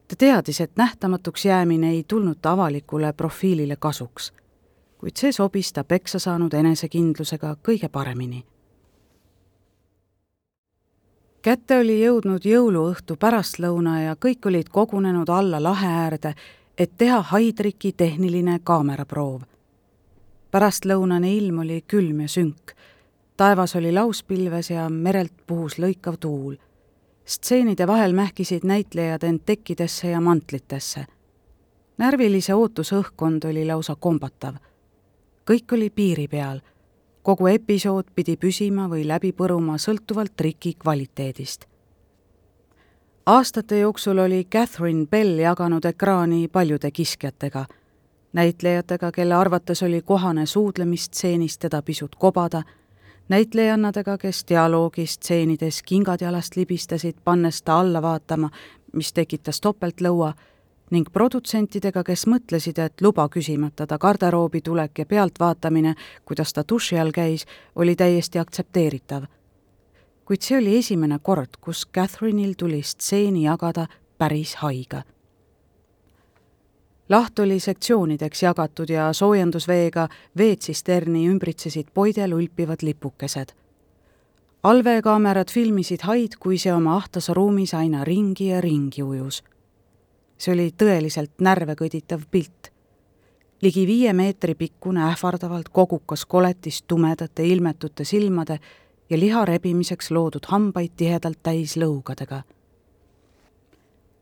ta 0.07 0.15
teadis, 0.17 0.61
et 0.61 0.71
nähtamatuks 0.75 1.45
jäämine 1.45 1.89
ei 1.89 2.03
tulnud 2.07 2.37
ta 2.41 2.51
avalikule 2.51 3.13
profiilile 3.13 3.75
kasuks, 3.75 4.33
kuid 4.97 5.15
see 5.15 5.31
sobis 5.31 5.73
ta 5.73 5.83
peksa 5.83 6.19
saanud 6.19 6.53
enesekindlusega 6.53 7.55
kõige 7.61 7.89
paremini 7.89 8.45
kätte 11.41 11.77
oli 11.79 11.97
jõudnud 12.03 12.45
jõuluõhtu 12.45 13.15
pärastlõuna 13.17 13.95
ja 14.01 14.15
kõik 14.15 14.45
olid 14.45 14.69
kogunenud 14.69 15.29
alla 15.29 15.61
lahe 15.63 15.87
äärde, 15.87 16.33
et 16.77 16.91
teha 16.97 17.21
Heidricki 17.31 17.93
tehniline 17.93 18.59
kaameraproov. 18.63 19.41
pärastlõunane 20.51 21.33
ilm 21.33 21.59
oli 21.59 21.83
külm 21.87 22.21
ja 22.21 22.27
sünk. 22.27 22.71
taevas 23.37 23.75
oli 23.75 23.91
lauspilves 23.91 24.69
ja 24.69 24.89
merelt 24.89 25.33
puhus 25.47 25.79
lõikav 25.79 26.17
tuul. 26.19 26.55
stseenide 27.25 27.87
vahel 27.87 28.13
mähkisid 28.13 28.63
näitlejad 28.63 29.23
end 29.23 29.39
tekkidesse 29.45 30.07
ja 30.07 30.21
mantlitesse. 30.21 31.05
närvilise 31.97 32.53
ootuse 32.53 32.95
õhkkond 32.95 33.49
oli 33.49 33.65
lausa 33.65 33.95
kombatav. 33.95 34.55
kõik 35.51 35.73
oli 35.73 35.89
piiri 35.89 36.27
peal 36.27 36.61
kogu 37.23 37.47
episood 37.47 38.09
pidi 38.15 38.37
püsima 38.37 38.87
või 38.89 39.05
läbi 39.07 39.31
põruma 39.31 39.77
sõltuvalt 39.77 40.33
triki 40.37 40.73
kvaliteedist. 40.73 41.65
aastate 43.25 43.79
jooksul 43.79 44.17
oli 44.17 44.47
Catherine 44.51 45.05
Bell 45.05 45.39
jaganud 45.39 45.85
ekraani 45.85 46.47
paljude 46.47 46.91
kiskjatega, 46.91 47.65
näitlejatega, 48.33 49.11
kelle 49.11 49.33
arvates 49.35 49.83
oli 49.83 50.01
kohane 50.01 50.45
suudlemisstseenis 50.45 51.57
teda 51.57 51.81
pisut 51.81 52.15
kobada, 52.15 52.63
näitlejannadega, 53.29 54.17
kes 54.17 54.45
dialoogistseenides 54.49 55.83
kingad 55.83 56.21
jalast 56.21 56.55
libistasid, 56.55 57.15
pannes 57.23 57.61
ta 57.61 57.79
alla 57.79 58.01
vaatama, 58.01 58.49
mis 58.93 59.13
tekitas 59.13 59.61
topeltlõua 59.61 60.33
ning 60.91 61.07
produtsentidega, 61.11 62.03
kes 62.03 62.25
mõtlesid, 62.27 62.79
et 62.83 63.01
luba 63.01 63.27
küsimata 63.31 63.87
ta 63.87 63.97
garderoobi 63.97 64.61
tulek 64.61 64.99
ja 64.99 65.05
pealtvaatamine, 65.05 65.95
kuidas 66.25 66.53
ta 66.53 66.63
duši 66.69 66.99
all 66.99 67.11
käis, 67.15 67.45
oli 67.75 67.95
täiesti 67.95 68.39
aktsepteeritav. 68.39 69.23
kuid 70.25 70.41
see 70.41 70.57
oli 70.57 70.77
esimene 70.77 71.19
kord, 71.19 71.57
kus 71.61 71.87
Catherine'il 71.97 72.53
tuli 72.57 72.81
stseeni 72.81 73.43
jagada 73.43 73.87
päris 74.17 74.55
haige. 74.55 75.03
laht 77.09 77.39
oli 77.39 77.59
sektsioonideks 77.59 78.43
jagatud 78.43 78.89
ja 78.89 79.13
soojendusveega 79.13 80.07
veetsisterni 80.37 81.27
ümbritsesid 81.27 81.87
poidel 81.93 82.33
ulpivad 82.33 82.81
lipukesed 82.81 83.51
allveekaamerad 84.63 85.51
filmisid 85.51 86.01
haid, 86.01 86.37
kui 86.39 86.57
see 86.57 86.73
oma 86.73 86.95
ahtas 86.97 87.29
ruumis 87.29 87.73
aina 87.73 88.03
ringi 88.03 88.47
ja 88.47 88.61
ringi 88.61 89.03
ujus 89.03 89.43
see 90.41 90.53
oli 90.53 90.71
tõeliselt 90.73 91.37
närve 91.39 91.75
kõditav 91.77 92.25
pilt. 92.31 92.71
ligi 93.61 93.85
viie 93.87 94.13
meetri 94.13 94.55
pikkune 94.55 95.03
ähvardavalt 95.05 95.69
kogukas 95.69 96.25
koletis 96.25 96.81
tumedate 96.87 97.45
ilmetute 97.45 98.03
silmade 98.03 98.59
ja 99.09 99.19
liha 99.19 99.45
rebimiseks 99.45 100.11
loodud 100.11 100.47
hambaid 100.47 100.91
tihedalt 100.97 101.37
täis 101.43 101.77
lõugadega. 101.77 102.41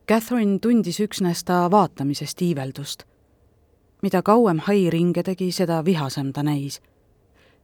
Catherine 0.08 0.60
tundis 0.60 1.00
üksnes 1.00 1.44
ta 1.44 1.72
vaatamisest 1.72 2.42
iiveldust. 2.42 3.04
mida 4.02 4.22
kauem 4.22 4.60
hai 4.60 4.90
ringe 4.90 5.24
tegi, 5.24 5.52
seda 5.52 5.86
vihasem 5.86 6.34
ta 6.34 6.44
näis. 6.44 6.82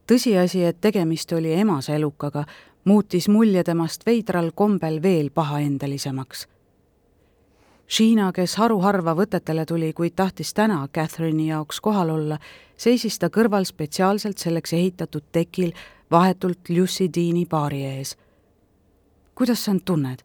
tõsiasi, 0.06 0.64
et 0.64 0.80
tegemist 0.80 1.32
oli 1.32 1.52
emase 1.52 1.94
elukaga, 1.94 2.44
muutis 2.84 3.28
mulje 3.28 3.64
temast 3.64 4.06
veidral 4.06 4.50
kombel 4.54 5.02
veel 5.02 5.30
pahaendelisemaks 5.30 6.46
Sheena, 7.86 8.32
kes 8.34 8.56
haruharva 8.58 9.14
võtetele 9.14 9.62
tuli, 9.66 9.92
kuid 9.94 10.16
tahtis 10.18 10.50
täna 10.54 10.80
Catherine'i 10.90 11.52
jaoks 11.52 11.78
kohal 11.80 12.10
olla, 12.10 12.38
seisis 12.76 13.18
ta 13.22 13.28
kõrval 13.30 13.64
spetsiaalselt 13.64 14.42
selleks 14.42 14.72
ehitatud 14.74 15.28
tekil 15.32 15.70
vahetult 16.10 16.68
Lucy 16.68 17.06
Deani 17.06 17.46
baari 17.46 17.84
ees. 17.84 18.16
kuidas 19.34 19.64
sa 19.64 19.70
end 19.70 19.84
tunned? 19.84 20.22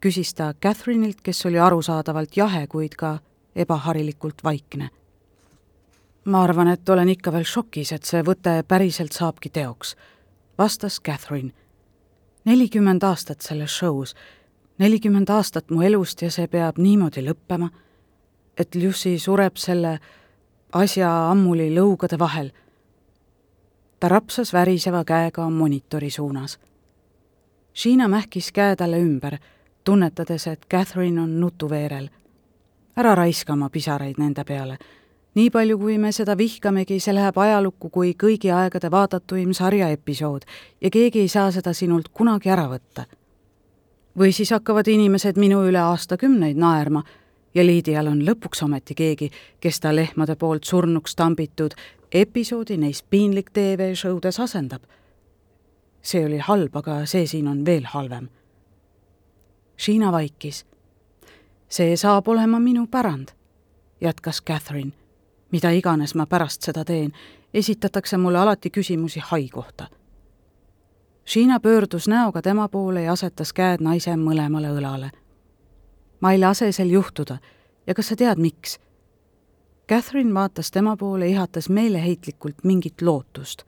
küsis 0.00 0.34
ta 0.34 0.54
Catherine'ilt, 0.54 1.20
kes 1.20 1.46
oli 1.46 1.58
arusaadavalt 1.58 2.36
jahe, 2.36 2.66
kuid 2.66 2.96
ka 2.96 3.18
ebaharilikult 3.54 4.44
vaikne. 4.44 4.88
ma 6.24 6.42
arvan, 6.42 6.68
et 6.68 6.88
olen 6.88 7.08
ikka 7.08 7.32
veel 7.32 7.44
šokis, 7.44 7.92
et 7.92 8.04
see 8.04 8.22
võte 8.22 8.62
päriselt 8.68 9.12
saabki 9.12 9.50
teoks, 9.50 9.96
vastas 10.58 11.00
Catherine. 11.00 11.52
nelikümmend 12.44 13.02
aastat 13.02 13.40
selles 13.40 13.80
show's 13.82 14.14
nelikümmend 14.78 15.28
aastat 15.28 15.70
mu 15.70 15.82
elust 15.82 16.22
ja 16.22 16.30
see 16.30 16.48
peab 16.48 16.78
niimoodi 16.78 17.24
lõppema, 17.24 17.70
et 18.58 18.74
Lucy 18.74 19.16
sureb 19.18 19.56
selle 19.60 19.98
asja 20.72 21.10
ammuli 21.30 21.70
lõugade 21.74 22.18
vahel. 22.18 22.52
ta 24.00 24.08
rapsas 24.08 24.52
väriseva 24.52 25.04
käega 25.04 25.48
monitori 25.50 26.10
suunas. 26.10 26.58
Sheena 27.74 28.08
mähkis 28.08 28.52
käe 28.52 28.76
talle 28.76 28.98
ümber, 29.00 29.38
tunnetades, 29.84 30.46
et 30.46 30.66
Catherine 30.70 31.20
on 31.20 31.40
nutuveerel. 31.40 32.08
ära 32.96 33.14
raiska 33.14 33.52
oma 33.52 33.70
pisaraid 33.70 34.18
nende 34.18 34.44
peale. 34.44 34.78
nii 35.34 35.50
palju, 35.50 35.78
kui 35.78 35.98
me 35.98 36.12
seda 36.12 36.36
vihkamegi, 36.36 37.00
see 37.00 37.14
läheb 37.14 37.38
ajalukku 37.38 37.90
kui 37.90 38.14
kõigi 38.22 38.52
aegade 38.52 38.90
vaadatuim 38.90 39.52
sarjaepisood 39.52 40.44
ja 40.80 40.90
keegi 40.90 41.20
ei 41.20 41.28
saa 41.28 41.50
seda 41.50 41.72
sinult 41.72 42.08
kunagi 42.08 42.50
ära 42.50 42.68
võtta 42.68 43.04
või 44.18 44.32
siis 44.32 44.50
hakkavad 44.50 44.88
inimesed 44.88 45.36
minu 45.36 45.62
üle 45.68 45.80
aastakümneid 45.80 46.56
naerma 46.56 47.02
ja 47.54 47.64
liidijal 47.66 48.06
on 48.06 48.22
lõpuks 48.24 48.62
ometi 48.64 48.94
keegi, 48.94 49.30
kes 49.60 49.80
ta 49.80 49.94
lehmade 49.94 50.36
poolt 50.36 50.64
surnuks 50.64 51.16
tambitud 51.16 51.74
episoodi 52.12 52.76
neis 52.76 53.02
piinlik 53.02 53.50
tv-showdes 53.50 54.40
asendab. 54.40 54.82
see 56.02 56.26
oli 56.26 56.38
halb, 56.38 56.76
aga 56.76 57.06
see 57.06 57.26
siin 57.26 57.48
on 57.48 57.64
veel 57.64 57.84
halvem. 57.84 58.28
Sheena 59.78 60.12
vaikis. 60.12 60.66
see 61.68 61.96
saab 61.96 62.28
olema 62.28 62.60
minu 62.60 62.86
pärand, 62.86 63.28
jätkas 64.00 64.42
Catherine. 64.42 64.92
mida 65.52 65.70
iganes 65.70 66.14
ma 66.14 66.26
pärast 66.26 66.62
seda 66.62 66.84
teen, 66.84 67.12
esitatakse 67.54 68.16
mulle 68.16 68.38
alati 68.38 68.70
küsimusi 68.70 69.20
hai 69.20 69.48
kohta 69.48 69.86
Sheena 71.28 71.60
pöördus 71.60 72.08
näoga 72.08 72.42
tema 72.42 72.68
poole 72.68 73.02
ja 73.02 73.12
asetas 73.12 73.50
käed 73.52 73.80
naise 73.82 74.12
mõlemale 74.16 74.68
õlale. 74.70 75.10
ma 76.20 76.32
ei 76.32 76.38
lase 76.38 76.72
sel 76.72 76.90
juhtuda 76.90 77.38
ja 77.86 77.94
kas 77.94 78.08
sa 78.08 78.16
tead, 78.16 78.38
miks? 78.38 78.78
Catherine 79.88 80.34
vaatas 80.34 80.70
tema 80.70 80.96
poole, 80.96 81.28
ihatas 81.28 81.68
meeleheitlikult 81.68 82.64
mingit 82.64 83.02
lootust. 83.02 83.62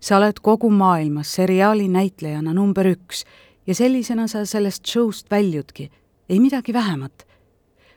sa 0.00 0.16
oled 0.16 0.40
kogu 0.42 0.70
maailmas 0.70 1.34
seriaali 1.34 1.88
näitlejana 1.88 2.54
number 2.54 2.86
üks 2.86 3.24
ja 3.66 3.74
sellisena 3.74 4.26
sa 4.26 4.44
sellest 4.44 4.86
show'st 4.86 5.30
väljudki, 5.30 5.90
ei 6.28 6.40
midagi 6.40 6.72
vähemat. 6.72 7.26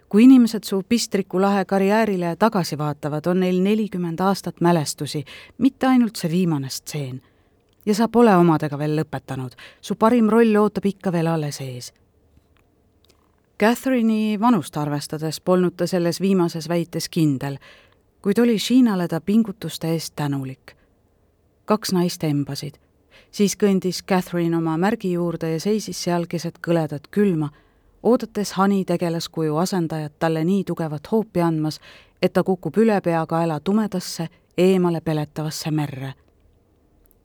kui 0.10 0.24
inimesed 0.24 0.64
su 0.64 0.84
pistriku 0.90 1.42
lahe 1.42 1.66
karjäärile 1.66 2.36
tagasi 2.36 2.78
vaatavad, 2.78 3.26
on 3.26 3.40
neil 3.40 3.62
nelikümmend 3.62 4.20
aastat 4.20 4.62
mälestusi, 4.62 5.26
mitte 5.58 5.88
ainult 5.88 6.16
see 6.16 6.32
viimane 6.32 6.70
stseen 6.70 7.22
ja 7.86 7.96
sa 7.96 8.08
pole 8.08 8.36
omadega 8.36 8.78
veel 8.78 8.96
lõpetanud, 9.00 9.56
su 9.82 9.96
parim 9.96 10.30
roll 10.30 10.56
ootab 10.56 10.86
ikka 10.86 11.12
veel 11.12 11.28
alles 11.28 11.62
ees. 11.62 11.92
Catherine'i 13.62 14.40
vanust 14.40 14.78
arvestades 14.78 15.40
polnud 15.40 15.76
ta 15.78 15.88
selles 15.88 16.22
viimases 16.22 16.70
väites 16.70 17.10
kindel, 17.10 17.58
kuid 18.22 18.40
oli 18.40 18.58
Sheenale 18.60 19.08
ta 19.08 19.22
pingutuste 19.22 19.92
eest 19.94 20.16
tänulik. 20.16 20.76
kaks 21.66 21.92
naist 21.94 22.24
embasid, 22.24 22.78
siis 23.32 23.56
kõndis 23.56 24.02
Catherine 24.04 24.58
oma 24.58 24.78
märgi 24.78 25.12
juurde 25.14 25.52
ja 25.52 25.60
seisis 25.60 26.04
seal 26.04 26.26
keset 26.28 26.58
kõledat 26.68 27.08
külma, 27.12 27.50
oodates 28.04 28.52
Hani 28.52 28.86
tegelaskuju 28.86 29.58
asendajat 29.58 30.20
talle 30.20 30.44
nii 30.44 30.64
tugevat 30.64 31.12
hoopi 31.12 31.42
andmas, 31.42 31.80
et 32.22 32.34
ta 32.34 32.44
kukub 32.44 32.78
ülepeakaela 32.78 33.60
tumedasse, 33.60 34.28
eemale 34.58 35.02
peletavasse 35.02 35.72
merre 35.72 36.14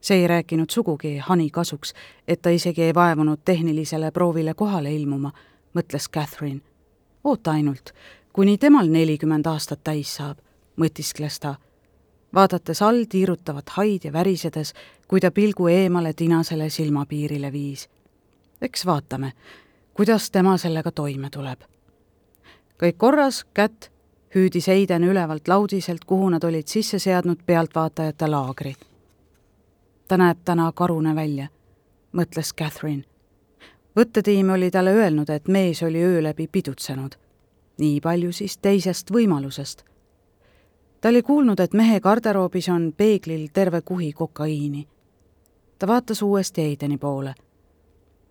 see 0.01 0.21
ei 0.21 0.27
rääkinud 0.27 0.69
sugugi 0.69 1.17
Hani 1.17 1.49
kasuks, 1.49 1.93
et 2.27 2.41
ta 2.41 2.49
isegi 2.49 2.81
ei 2.83 2.93
vaevunud 2.93 3.39
tehnilisele 3.45 4.11
proovile 4.11 4.53
kohale 4.53 4.93
ilmuma, 4.93 5.31
mõtles 5.73 6.09
Catherine. 6.13 6.61
oota 7.23 7.51
ainult, 7.51 7.93
kuni 8.33 8.57
temal 8.57 8.87
nelikümmend 8.87 9.45
aastat 9.45 9.83
täis 9.83 10.15
saab, 10.15 10.37
mõtiskles 10.77 11.39
ta, 11.39 11.55
vaadates 12.33 12.81
all 12.81 13.03
tiirutavat 13.09 13.69
haid 13.69 14.03
ja 14.03 14.13
värisedes, 14.13 14.73
kui 15.07 15.19
ta 15.19 15.31
pilgu 15.31 15.67
eemale 15.67 16.13
tinasele 16.13 16.69
silmapiirile 16.69 17.51
viis. 17.51 17.89
eks 18.61 18.85
vaatame, 18.85 19.33
kuidas 19.93 20.31
tema 20.31 20.57
sellega 20.57 20.91
toime 20.91 21.29
tuleb. 21.29 21.59
kõik 22.83 22.97
korras, 22.97 23.45
kätt, 23.53 23.91
hüüdis 24.35 24.67
Heiden 24.67 25.03
ülevalt 25.03 25.47
laudiselt, 25.47 26.05
kuhu 26.05 26.29
nad 26.29 26.43
olid 26.43 26.67
sisse 26.67 26.99
seadnud 26.99 27.37
pealtvaatajate 27.45 28.27
laagri 28.27 28.75
ta 30.07 30.17
näeb 30.17 30.37
täna 30.45 30.71
karune 30.71 31.15
välja, 31.15 31.47
mõtles 32.13 32.53
Catherine. 32.59 33.03
võttetiim 33.95 34.49
oli 34.53 34.71
talle 34.71 34.91
öelnud, 34.91 35.29
et 35.29 35.47
mees 35.47 35.83
oli 35.83 36.03
öö 36.03 36.23
läbi 36.23 36.47
pidutsenud. 36.47 37.15
nii 37.77 38.01
palju 38.01 38.31
siis 38.31 38.57
teisest 38.57 39.11
võimalusest. 39.11 39.83
ta 41.01 41.09
oli 41.09 41.21
kuulnud, 41.21 41.59
et 41.59 41.73
mehe 41.73 41.99
garderoobis 41.99 42.69
on 42.69 42.93
peeglil 42.97 43.47
terve 43.53 43.81
kuhi 43.81 44.13
kokaiini. 44.13 44.87
ta 45.79 45.87
vaatas 45.87 46.21
uuesti 46.21 46.61
Heideni 46.61 46.97
poole. 46.97 47.35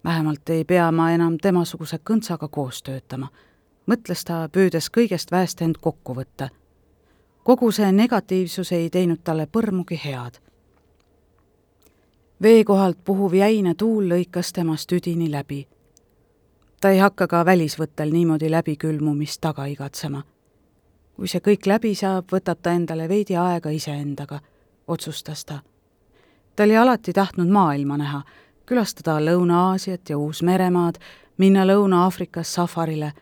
vähemalt 0.04 0.48
ei 0.48 0.64
pea 0.64 0.92
ma 0.92 1.10
enam 1.10 1.38
temasuguse 1.42 1.98
kõntsaga 2.10 2.48
koos 2.48 2.82
töötama, 2.82 3.28
mõtles 3.86 4.24
ta, 4.24 4.48
püüdes 4.48 4.90
kõigest 4.90 5.30
väest 5.30 5.62
end 5.62 5.74
kokku 5.80 6.14
võtta 6.14 6.48
kogu 7.44 7.70
see 7.70 7.92
negatiivsus 7.92 8.72
ei 8.72 8.90
teinud 8.90 9.18
talle 9.24 9.46
põrmugi 9.46 10.00
head 10.04 10.45
vee 12.42 12.64
kohalt 12.64 12.98
puhuv 13.04 13.34
jäine 13.34 13.74
tuul 13.74 14.08
lõikas 14.08 14.52
temast 14.52 14.92
üdini 14.92 15.30
läbi. 15.30 15.66
ta 16.80 16.90
ei 16.90 16.98
hakka 16.98 17.26
ka 17.26 17.44
välisvõttel 17.44 18.12
niimoodi 18.12 18.50
läbikülmumist 18.50 19.40
taga 19.40 19.64
igatsema. 19.64 20.22
kui 21.16 21.28
see 21.28 21.40
kõik 21.40 21.66
läbi 21.66 21.94
saab, 21.94 22.24
võtab 22.32 22.58
ta 22.62 22.72
endale 22.72 23.08
veidi 23.08 23.36
aega 23.36 23.70
iseendaga, 23.70 24.40
otsustas 24.88 25.44
ta. 25.44 25.58
ta 26.56 26.62
oli 26.62 26.76
alati 26.76 27.12
tahtnud 27.12 27.48
maailma 27.48 27.96
näha, 27.96 28.22
külastada 28.66 29.20
Lõuna-Aasiat 29.20 30.10
ja 30.10 30.18
Uus-Meremaad, 30.18 30.94
minna 31.38 31.64
Lõuna-Aafrikas 31.64 32.54
safarile. 32.54 33.12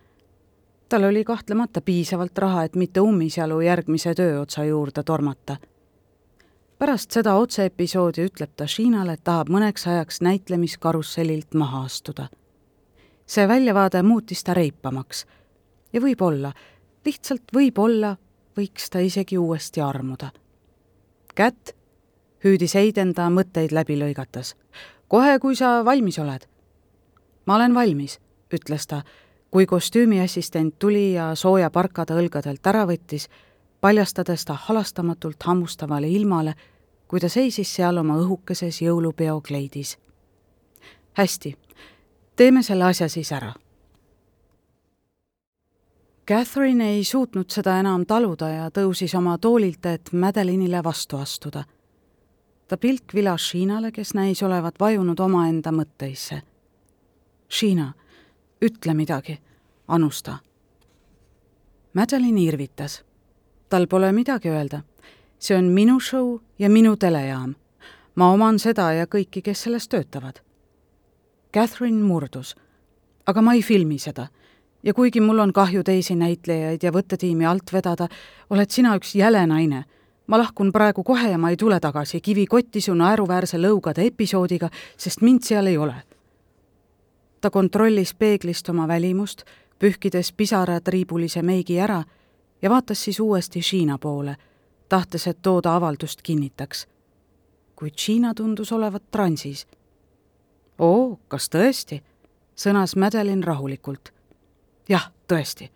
tal 0.88 1.05
oli 1.05 1.24
kahtlemata 1.24 1.81
piisavalt 1.81 2.38
raha, 2.38 2.64
et 2.64 2.77
mitte 2.77 3.00
ummisjalu 3.00 3.61
järgmise 3.61 4.14
tööotsa 4.14 4.64
juurde 4.64 5.03
tormata. 5.03 5.57
Pärast 6.85 7.14
seda 7.16 7.33
otseepisoodi 7.40 8.27
ütleb 8.29 8.51
ta 8.61 8.66
Shiinale, 8.68 9.14
et 9.16 9.23
tahab 9.25 9.49
mõneks 9.49 9.87
ajaks 9.88 10.18
näitlemiskarusselilt 10.20 11.55
maha 11.57 11.85
astuda. 11.88 12.27
see 13.27 13.49
väljavaade 13.49 14.03
muutis 14.03 14.44
ta 14.44 14.55
reipamaks 14.55 15.25
ja 15.92 16.01
võib-olla, 16.01 16.53
lihtsalt 17.07 17.55
võib-olla 17.57 18.16
võiks 18.59 18.90
ta 18.90 18.99
isegi 18.99 19.38
uuesti 19.38 19.81
armuda. 19.81 20.31
kätt, 21.35 21.73
hüüdis 22.44 22.75
Heiden 22.75 23.14
ta 23.14 23.31
mõtteid 23.31 23.73
läbi 23.73 23.97
lõigates. 23.97 24.55
kohe, 25.09 25.38
kui 25.38 25.57
sa 25.57 25.85
valmis 25.85 26.18
oled. 26.18 26.47
ma 27.47 27.55
olen 27.55 27.75
valmis, 27.75 28.20
ütles 28.55 28.87
ta, 28.87 29.03
kui 29.51 29.66
kostüümiassistent 29.66 30.79
tuli 30.79 31.12
ja 31.12 31.35
sooja 31.35 31.70
parka 31.70 32.05
ta 32.05 32.14
õlgadelt 32.14 32.66
ära 32.66 32.85
võttis, 32.87 33.29
paljastades 33.81 34.44
ta 34.44 34.53
halastamatult 34.53 35.42
hammustavale 35.42 36.09
ilmale, 36.09 36.55
kui 37.14 37.20
ta 37.22 37.29
seisis 37.31 37.70
seal 37.70 38.00
oma 38.00 38.16
õhukeses 38.18 38.81
jõulupeo 38.83 39.37
kleidis. 39.40 39.98
hästi, 41.14 41.53
teeme 42.37 42.62
selle 42.62 42.85
asja 42.85 43.07
siis 43.09 43.31
ära 43.33 43.53
Catherine 46.29 46.88
ei 46.90 47.05
suutnud 47.05 47.46
seda 47.55 47.77
enam 47.79 48.03
taluda 48.03 48.48
ja 48.48 48.64
tõusis 48.74 49.14
oma 49.14 49.37
toolilt, 49.38 49.87
et 49.87 50.11
Madelinile 50.12 50.83
vastu 50.85 51.16
astuda. 51.16 51.64
ta 52.68 52.77
pilk 52.77 53.14
vilas 53.14 53.48
Shiinale, 53.48 53.92
kes 53.92 54.14
näis 54.14 54.42
olevat 54.42 54.81
vajunud 54.81 55.20
omaenda 55.20 55.70
mõtteisse. 55.70 56.40
Shiina, 57.48 57.92
ütle 58.62 58.94
midagi, 58.94 59.38
anus 59.88 60.22
ta. 60.22 60.38
Madeline 61.92 62.40
irvitas. 62.40 63.05
tal 63.68 63.87
pole 63.87 64.12
midagi 64.12 64.48
öelda. 64.48 64.83
See 65.38 65.57
on 65.57 65.64
minu 65.64 66.01
show 66.01 66.40
ja 66.59 66.70
minu 66.70 66.97
telejaam. 66.97 67.55
ma 68.14 68.31
oman 68.31 68.59
seda 68.59 68.92
ja 68.92 69.07
kõiki, 69.07 69.42
kes 69.42 69.62
selles 69.62 69.88
töötavad. 69.88 70.40
Catherine 71.55 72.03
murdus. 72.03 72.55
aga 73.27 73.42
ma 73.42 73.55
ei 73.55 73.62
filmi 73.62 73.99
seda 73.99 74.29
ja 74.85 74.94
kuigi 74.94 75.20
mul 75.20 75.38
on 75.38 75.53
kahju 75.53 75.83
teisi 75.85 76.14
näitlejaid 76.14 76.83
ja 76.83 76.92
võttetiimi 76.92 77.47
alt 77.49 77.73
vedada, 77.73 78.09
oled 78.51 78.70
sina 78.70 78.97
üks 78.97 79.14
jäle 79.14 79.47
naine. 79.47 79.85
ma 80.27 80.38
lahkun 80.38 80.73
praegu 80.73 81.03
kohe 81.05 81.29
ja 81.31 81.38
ma 81.38 81.51
ei 81.51 81.57
tule 81.57 81.81
tagasi 81.81 82.20
kivikotti 82.20 82.81
su 82.81 82.94
naeruväärse 82.94 83.59
lõugade 83.59 84.07
episoodiga, 84.07 84.70
sest 84.97 85.20
mind 85.20 85.42
seal 85.42 85.66
ei 85.66 85.77
ole. 85.77 85.94
ta 87.40 87.51
kontrollis 87.51 88.14
peeglist 88.14 88.68
oma 88.68 88.88
välimust, 88.88 89.44
pühkides 89.79 90.33
pisaratriibulise 90.33 91.42
meigi 91.42 91.81
ära 91.81 92.05
ja 92.62 92.70
vaatas 92.70 93.05
siis 93.05 93.20
uuesti 93.20 93.62
Shiina 93.62 93.99
poole, 93.99 94.37
tahtes, 94.88 95.27
et 95.27 95.42
too 95.42 95.62
ta 95.62 95.77
avaldust 95.77 96.23
kinnitaks. 96.23 96.87
kuid 97.77 97.99
Shiina 97.99 98.35
tundus 98.35 98.73
olevat 98.73 99.11
transis. 99.11 99.66
oo, 100.79 101.18
kas 101.29 101.49
tõesti? 101.49 102.03
sõnas 102.57 102.97
Madeline 102.97 103.44
rahulikult 103.44 104.14
jah, 104.88 105.11
tõesti, 105.29 105.70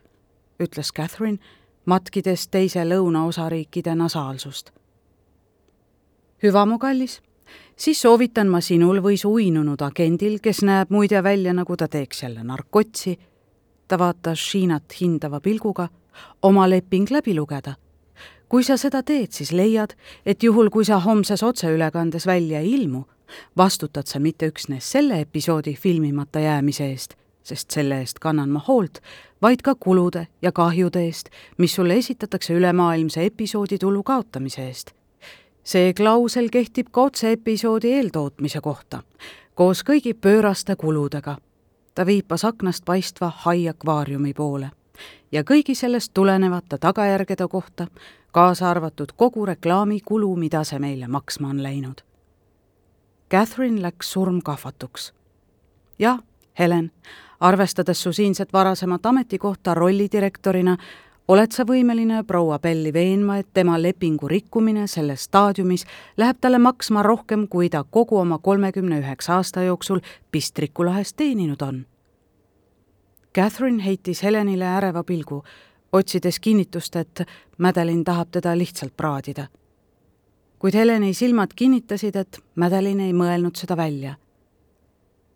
ütles 0.60 0.92
Catherine, 0.92 1.38
matkides 1.86 2.48
teise 2.48 2.84
lõunaosariikide 2.84 3.94
nasaalsust. 3.94 4.70
hüva, 6.42 6.66
mu 6.66 6.78
kallis, 6.78 7.20
siis 7.76 8.00
soovitan 8.00 8.48
ma 8.48 8.60
sinul 8.60 9.02
või 9.02 9.16
su 9.16 9.32
uinunud 9.32 9.82
agendil, 9.82 10.38
kes 10.40 10.62
näeb 10.62 10.90
muide 10.90 11.22
välja, 11.22 11.52
nagu 11.52 11.76
ta 11.76 11.88
teeks 11.88 12.22
jälle 12.22 12.44
narkotsi, 12.44 13.18
ta 13.88 13.98
vaatas 13.98 14.38
Shiinat 14.38 15.00
hindava 15.00 15.40
pilguga, 15.40 15.88
oma 16.42 16.68
leping 16.70 17.10
läbi 17.10 17.34
lugeda. 17.34 17.74
Kui 18.48 18.64
sa 18.64 18.76
seda 18.76 19.02
teed, 19.02 19.32
siis 19.32 19.52
leiad, 19.52 19.94
et 20.26 20.42
juhul, 20.42 20.70
kui 20.70 20.84
sa 20.84 20.98
homses 20.98 21.42
otseülekandes 21.42 22.26
välja 22.26 22.60
ei 22.60 22.72
ilmu, 22.72 23.04
vastutad 23.56 24.06
sa 24.06 24.18
mitte 24.18 24.48
üksnes 24.48 24.90
selle 24.90 25.20
episoodi 25.20 25.74
filmimata 25.74 26.40
jäämise 26.40 26.86
eest 26.90 27.18
sest 27.48 27.70
selle 27.70 28.00
eest 28.02 28.18
kannan 28.20 28.50
ma 28.52 28.60
hoolt, 28.68 29.00
vaid 29.42 29.62
ka 29.64 29.74
kulude 29.74 30.26
ja 30.42 30.52
kahjude 30.52 31.02
eest, 31.06 31.30
mis 31.58 31.74
sulle 31.74 31.96
esitatakse 31.96 32.54
ülemaailmse 32.54 33.24
episoodi 33.24 33.78
tulu 33.78 34.02
kaotamise 34.02 34.66
eest. 34.66 34.90
see 35.68 35.92
klausel 35.92 36.48
kehtib 36.48 36.88
ka 36.92 37.02
otse-episoodi 37.10 37.92
eeltootmise 37.92 38.60
kohta, 38.64 39.02
koos 39.54 39.84
kõigi 39.84 40.14
pööraste 40.14 40.76
kuludega. 40.76 41.36
ta 41.94 42.06
viipas 42.06 42.44
aknast 42.44 42.84
paistva 42.84 43.32
hai 43.44 43.68
akvaariumi 43.68 44.34
poole 44.34 44.70
ja 45.32 45.42
kõigi 45.42 45.74
sellest 45.74 46.10
tulenevate 46.14 46.78
tagajärgede 46.78 47.48
kohta, 47.48 47.86
kaasa 48.32 48.70
arvatud 48.70 49.12
kogu 49.16 49.46
reklaamikulu, 49.46 50.36
mida 50.36 50.64
see 50.64 50.78
meile 50.78 51.08
maksma 51.08 51.48
on 51.48 51.62
läinud. 51.62 52.04
Catherine 53.30 53.82
läks 53.82 54.12
surmkahvatuks. 54.12 55.12
jah, 55.98 56.18
Helen, 56.58 56.90
arvestades 57.40 58.02
su 58.02 58.12
siinset 58.12 58.52
varasemat 58.52 59.06
ametikohta 59.06 59.74
rollidirektorina, 59.74 60.76
oled 61.28 61.52
sa 61.52 61.64
võimeline 61.68 62.22
proua 62.24 62.58
Belli 62.58 62.92
veenma, 62.92 63.36
et 63.38 63.48
tema 63.54 63.76
lepingu 63.82 64.28
rikkumine 64.28 64.86
selles 64.86 65.24
staadiumis 65.28 65.84
läheb 66.16 66.40
talle 66.40 66.58
maksma 66.58 67.02
rohkem, 67.02 67.48
kui 67.48 67.68
ta 67.70 67.84
kogu 67.84 68.18
oma 68.18 68.38
kolmekümne 68.38 69.00
üheksa 69.00 69.36
aasta 69.36 69.62
jooksul 69.62 70.00
Pistriku 70.30 70.84
lahes 70.84 71.12
teeninud 71.14 71.62
on? 71.62 71.86
Catherine 73.34 73.84
heitis 73.84 74.22
Helenile 74.22 74.64
äreva 74.64 75.04
pilgu, 75.04 75.44
otsides 75.92 76.40
kinnitust, 76.40 76.96
et 76.96 77.22
Madeline 77.58 78.04
tahab 78.04 78.28
teda 78.30 78.58
lihtsalt 78.58 78.96
praadida. 78.96 79.46
kuid 80.58 80.74
Heleni 80.74 81.14
silmad 81.14 81.50
kinnitasid, 81.56 82.16
et 82.16 82.38
Madeline 82.54 83.06
ei 83.06 83.12
mõelnud 83.12 83.56
seda 83.56 83.76
välja. 83.76 84.14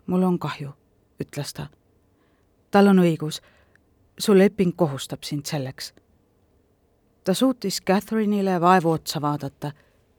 mul 0.07 0.23
on 0.23 0.39
kahju, 0.39 0.73
ütles 1.21 1.53
ta 1.55 1.67
tal 2.73 2.87
on 2.87 2.99
õigus. 2.99 3.41
su 4.19 4.35
leping 4.39 4.77
kohustab 4.77 5.23
sind 5.23 5.47
selleks. 5.47 5.93
ta 7.25 7.35
suutis 7.35 7.81
Catherine'ile 7.83 8.61
vaevu 8.61 8.91
otsa 8.91 9.21
vaadata, 9.21 9.73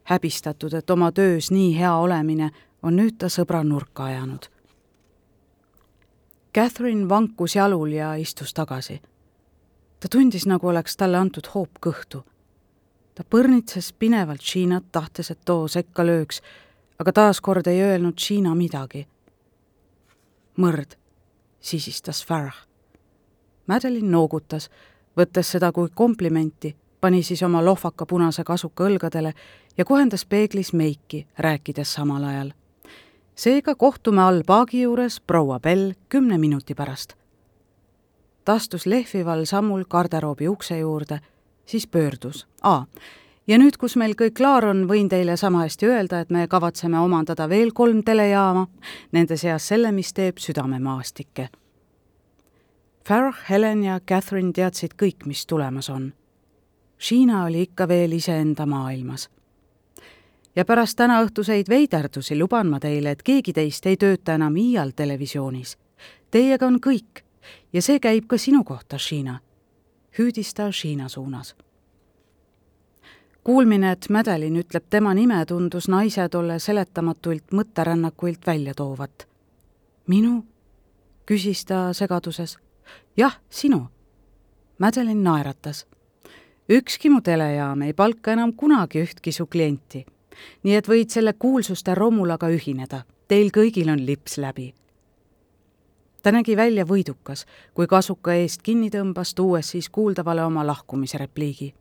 häbistatud, 0.04 0.74
et 0.74 0.90
oma 0.90 1.12
töös 1.12 1.52
nii 1.52 1.78
hea 1.78 1.96
olemine 1.96 2.52
on 2.84 2.96
nüüd 2.96 3.18
ta 3.18 3.28
sõbra 3.30 3.64
nurka 3.64 4.04
ajanud. 4.04 4.46
Catherine 6.56 7.10
vankus 7.10 7.56
jalul 7.56 7.92
ja 7.92 8.16
istus 8.16 8.54
tagasi. 8.54 9.02
Ta 10.04 10.10
tundis, 10.12 10.44
nagu 10.46 10.68
oleks 10.68 10.98
talle 11.00 11.18
antud 11.18 11.48
hoop 11.54 11.80
kõhtu. 11.80 12.24
ta 13.16 13.24
põrnitses 13.24 13.94
pinevalt 14.00 14.42
Shiinat, 14.42 14.84
tahtes, 14.92 15.32
et 15.32 15.40
too 15.46 15.68
sekka 15.68 16.04
lööks, 16.04 16.42
aga 17.00 17.12
taaskord 17.12 17.68
ei 17.68 17.80
öelnud 17.82 18.20
Shiina 18.20 18.56
midagi. 18.56 19.08
mõrd 20.58 20.98
sisistas 21.60 22.26
Farah. 22.26 22.68
Madeline 23.68 24.10
noogutas, 24.10 24.70
võttes 25.18 25.52
seda 25.52 25.72
kui 25.72 25.88
komplimenti, 25.94 26.76
pani 27.02 27.24
siis 27.24 27.44
oma 27.44 27.66
lohvaka 27.66 28.06
punase 28.06 28.44
kasuka 28.44 28.84
õlgadele 28.84 29.34
ja 29.78 29.86
kohendas 29.86 30.26
peeglis 30.26 30.74
meiki, 30.74 31.28
rääkides 31.40 31.94
samal 31.94 32.24
ajal. 32.24 32.54
seega 33.36 33.76
kohtume 33.76 34.22
all 34.22 34.44
paagi 34.44 34.82
juures, 34.82 35.22
proua 35.22 35.60
Bell, 35.60 35.94
kümne 36.10 36.38
minuti 36.38 36.76
pärast. 36.76 37.23
Ta 38.46 38.54
astus 38.54 38.86
lehvival 38.86 39.46
sammul 39.46 39.84
garderoobi 39.90 40.48
ukse 40.48 40.78
juurde, 40.80 41.20
siis 41.66 41.88
pöördus. 41.88 42.48
aa, 42.62 42.86
ja 43.48 43.58
nüüd, 43.58 43.78
kus 43.80 43.96
meil 43.96 44.16
kõik 44.20 44.38
klaar 44.38 44.66
on, 44.66 44.86
võin 44.90 45.10
teile 45.10 45.38
sama 45.38 45.64
hästi 45.64 45.88
öelda, 45.88 46.20
et 46.20 46.32
me 46.32 46.48
kavatseme 46.48 47.00
omandada 47.00 47.50
veel 47.50 47.74
kolm 47.74 48.04
telejaama, 48.04 48.68
nende 49.12 49.38
seas 49.38 49.68
selle, 49.68 49.92
mis 49.92 50.14
teeb 50.14 50.38
südamemaastikke. 50.38 51.50
Farrah, 53.08 53.40
Helen 53.50 53.84
ja 53.84 54.00
Catherine 54.00 54.54
teadsid 54.56 54.96
kõik, 54.96 55.26
mis 55.28 55.46
tulemas 55.46 55.90
on. 55.90 56.14
Sheena 57.00 57.44
oli 57.46 57.66
ikka 57.68 57.88
veel 57.88 58.12
iseenda 58.12 58.66
maailmas. 58.66 59.30
ja 60.56 60.66
pärast 60.66 60.98
tänaõhtuseid 60.98 61.70
veiderdusi 61.70 62.38
luban 62.40 62.68
ma 62.70 62.80
teile, 62.80 63.12
et 63.12 63.24
keegi 63.24 63.54
teist 63.54 63.86
ei 63.86 63.98
tööta 63.98 64.36
enam 64.36 64.56
iial 64.56 64.92
televisioonis. 64.96 65.78
Teiega 66.32 66.68
on 66.68 66.78
kõik 66.80 67.24
ja 67.74 67.82
see 67.82 68.00
käib 68.00 68.28
ka 68.28 68.38
sinu 68.38 68.64
kohta, 68.64 68.98
Sheena, 68.98 69.40
hüüdis 70.20 70.54
ta 70.54 70.72
Sheena 70.72 71.10
suunas 71.10 71.56
kuulmine, 73.44 73.92
et 73.92 74.10
Madeline 74.10 74.60
ütleb 74.64 74.86
tema 74.90 75.14
nime, 75.14 75.42
tundus 75.46 75.90
naise 75.92 76.28
tolle 76.30 76.60
seletamatuilt 76.60 77.52
mõtterännakuilt 77.52 78.48
välja 78.48 78.74
toovat. 78.74 79.28
minu? 80.08 80.46
küsis 81.26 81.66
ta 81.66 81.94
segaduses. 81.94 82.58
jah, 83.18 83.40
sinu. 83.50 83.88
Madeline 84.78 85.24
naeratas. 85.24 85.86
ükski 86.70 87.10
mu 87.10 87.22
telejaam 87.22 87.82
ei 87.82 87.94
palka 87.94 88.32
enam 88.32 88.54
kunagi 88.54 89.04
ühtki 89.04 89.32
su 89.32 89.46
klienti. 89.46 90.06
nii 90.64 90.76
et 90.76 90.88
võid 90.88 91.10
selle 91.10 91.34
kuulsuste 91.34 91.96
romulaga 91.96 92.48
ühineda, 92.48 93.04
teil 93.28 93.52
kõigil 93.52 93.90
on 93.90 94.06
lips 94.06 94.38
läbi. 94.38 94.74
Ta 96.24 96.32
nägi 96.32 96.56
välja 96.58 96.86
võidukas, 96.88 97.44
kui 97.74 97.88
kasuka 97.88 98.34
eest 98.34 98.64
kinni 98.64 98.90
tõmbas, 98.90 99.36
tuues 99.36 99.70
siis 99.76 99.90
kuuldavale 99.90 100.44
oma 100.44 100.66
lahkumisrepliigi. 100.68 101.74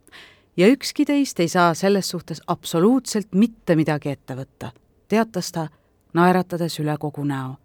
ja 0.57 0.69
ükski 0.69 1.05
teist 1.05 1.41
ei 1.41 1.49
saa 1.49 1.75
selles 1.75 2.09
suhtes 2.09 2.43
absoluutselt 2.47 3.33
mitte 3.35 3.77
midagi 3.77 4.09
ette 4.09 4.35
võtta, 4.35 4.73
teatas 5.09 5.53
ta, 5.53 5.69
naeratades 6.13 6.81
üle 6.81 6.97
kogu 6.99 7.25
näo. 7.25 7.57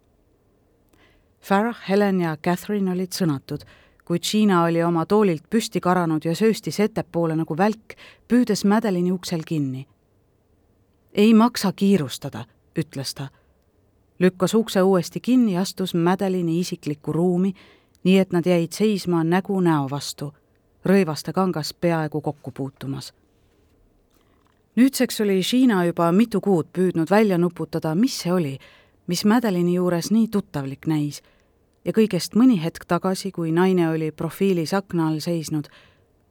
Farah, 1.41 1.77
Helen 1.89 2.21
ja 2.21 2.37
Catherine 2.37 2.91
olid 2.91 3.11
sõnatud 3.11 3.65
kuid 4.07 4.23
Gina 4.23 4.63
oli 4.63 4.83
oma 4.83 5.05
toolilt 5.05 5.43
püsti 5.49 5.81
karanud 5.83 6.25
ja 6.25 6.35
sööstis 6.35 6.79
ettepoole 6.79 7.35
nagu 7.35 7.57
välk, 7.57 7.97
püüdes 8.27 8.63
Madelini 8.65 9.11
uksel 9.11 9.43
kinni. 9.47 9.87
ei 11.13 11.33
maksa 11.33 11.71
kiirustada, 11.75 12.45
ütles 12.79 13.13
ta. 13.13 13.27
Lükkas 14.19 14.53
ukse 14.53 14.81
uuesti 14.81 15.19
kinni 15.19 15.57
astus 15.57 15.95
Madelini 15.95 16.59
isiklikku 16.59 17.13
ruumi, 17.13 17.53
nii 18.03 18.17
et 18.19 18.31
nad 18.31 18.45
jäid 18.45 18.71
seisma 18.71 19.23
nägu 19.23 19.59
näo 19.61 19.87
vastu, 19.91 20.33
rõivaste 20.85 21.33
kangas 21.33 21.73
peaaegu 21.73 22.21
kokku 22.21 22.51
puutumas 22.51 23.13
nüüdseks 24.77 25.21
oli 25.21 25.41
Gina 25.41 25.85
juba 25.85 26.11
mitu 26.11 26.41
kuud 26.41 26.67
püüdnud 26.73 27.09
välja 27.09 27.37
nuputada, 27.37 27.95
mis 27.95 28.19
see 28.21 28.33
oli, 28.33 28.57
mis 29.07 29.25
Madelini 29.25 29.73
juures 29.73 30.11
nii 30.11 30.27
tuttavlik 30.27 30.87
näis 30.87 31.21
ja 31.85 31.93
kõigest 31.95 32.35
mõni 32.35 32.59
hetk 32.61 32.85
tagasi, 32.85 33.31
kui 33.31 33.51
naine 33.51 33.89
oli 33.89 34.11
profiilis 34.11 34.73
akna 34.77 35.07
all 35.07 35.21
seisnud, 35.23 35.69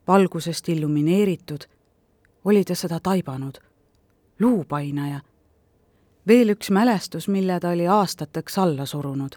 valgusest 0.06 0.68
illumineeritud, 0.68 1.64
oli 2.44 2.64
ta 2.64 2.74
seda 2.74 3.00
taibanud. 3.00 3.58
luupainaja. 4.40 5.20
Veel 6.28 6.48
üks 6.48 6.70
mälestus, 6.70 7.28
mille 7.28 7.60
ta 7.60 7.68
oli 7.70 7.86
aastateks 7.86 8.58
alla 8.58 8.86
surunud. 8.86 9.36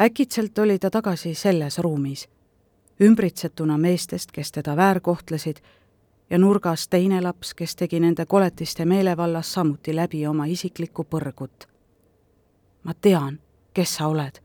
äkitselt 0.00 0.58
oli 0.58 0.78
ta 0.78 0.90
tagasi 0.90 1.34
selles 1.34 1.78
ruumis, 1.78 2.28
ümbritsetuna 3.00 3.78
meestest, 3.78 4.32
kes 4.32 4.52
teda 4.52 4.76
väärkohtlesid, 4.76 5.56
ja 6.30 6.38
nurgas 6.38 6.88
teine 6.88 7.20
laps, 7.20 7.54
kes 7.54 7.76
tegi 7.76 8.00
nende 8.00 8.26
koletiste 8.26 8.84
meelevallas 8.84 9.52
samuti 9.52 9.96
läbi 9.96 10.26
oma 10.26 10.44
isiklikku 10.44 11.04
põrgut. 11.04 11.68
ma 12.82 12.94
tean, 12.94 13.40
kes 13.74 13.94
sa 13.94 14.06
oled 14.06 14.44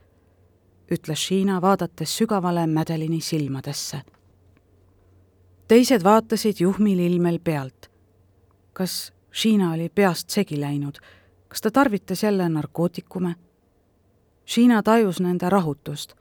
ütles 0.92 1.28
Shiina, 1.28 1.62
vaadates 1.62 2.18
sügavale 2.18 2.68
Madelini 2.68 3.22
silmadesse. 3.22 4.02
teised 5.68 6.04
vaatasid 6.04 6.56
juhmil 6.60 7.00
ilmel 7.00 7.40
pealt. 7.44 7.92
kas 8.74 9.14
Shiina 9.34 9.74
oli 9.74 9.90
peast 9.90 10.30
segi 10.30 10.60
läinud, 10.62 10.98
kas 11.50 11.62
ta 11.62 11.72
tarvitas 11.72 12.24
jälle 12.24 12.50
narkootikume? 12.50 13.36
Shiina 14.48 14.84
tajus 14.84 15.20
nende 15.20 15.50
rahutust, 15.50 16.14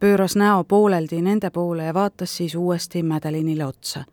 pööras 0.00 0.36
näo 0.36 0.64
pooleldi 0.64 1.22
nende 1.22 1.50
poole 1.50 1.84
ja 1.84 1.94
vaatas 1.94 2.36
siis 2.36 2.54
uuesti 2.54 3.02
Madelinile 3.02 3.66
otsa. 3.66 4.04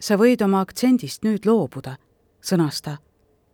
sa 0.00 0.16
võid 0.16 0.42
oma 0.44 0.60
aktsendist 0.60 1.24
nüüd 1.24 1.46
loobuda, 1.46 1.96
sõnas 2.42 2.82
ta, 2.82 2.96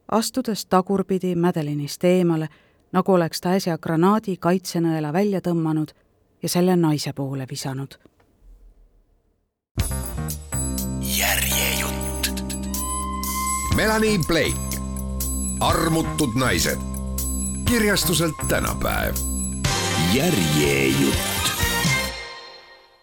astudes 0.09 0.67
tagurpidi 0.67 1.35
Madelinist 1.35 2.05
eemale 2.05 2.49
nagu 2.93 3.13
oleks 3.13 3.41
ta 3.41 3.55
äsja 3.55 3.79
granaadi 3.79 4.37
kaitsenõela 4.37 5.13
välja 5.13 5.41
tõmmanud 5.41 5.93
ja 6.43 6.49
selle 6.49 6.77
naise 6.77 7.13
poole 7.13 7.47
visanud. 7.51 7.95
järjejutt. 11.19 12.31
Melanie 13.77 14.19
Blake, 14.27 14.70
armutud 15.61 16.35
naised, 16.35 16.79
kirjastuselt 17.65 18.35
tänapäev. 18.49 19.15
järjejutt 20.15 21.40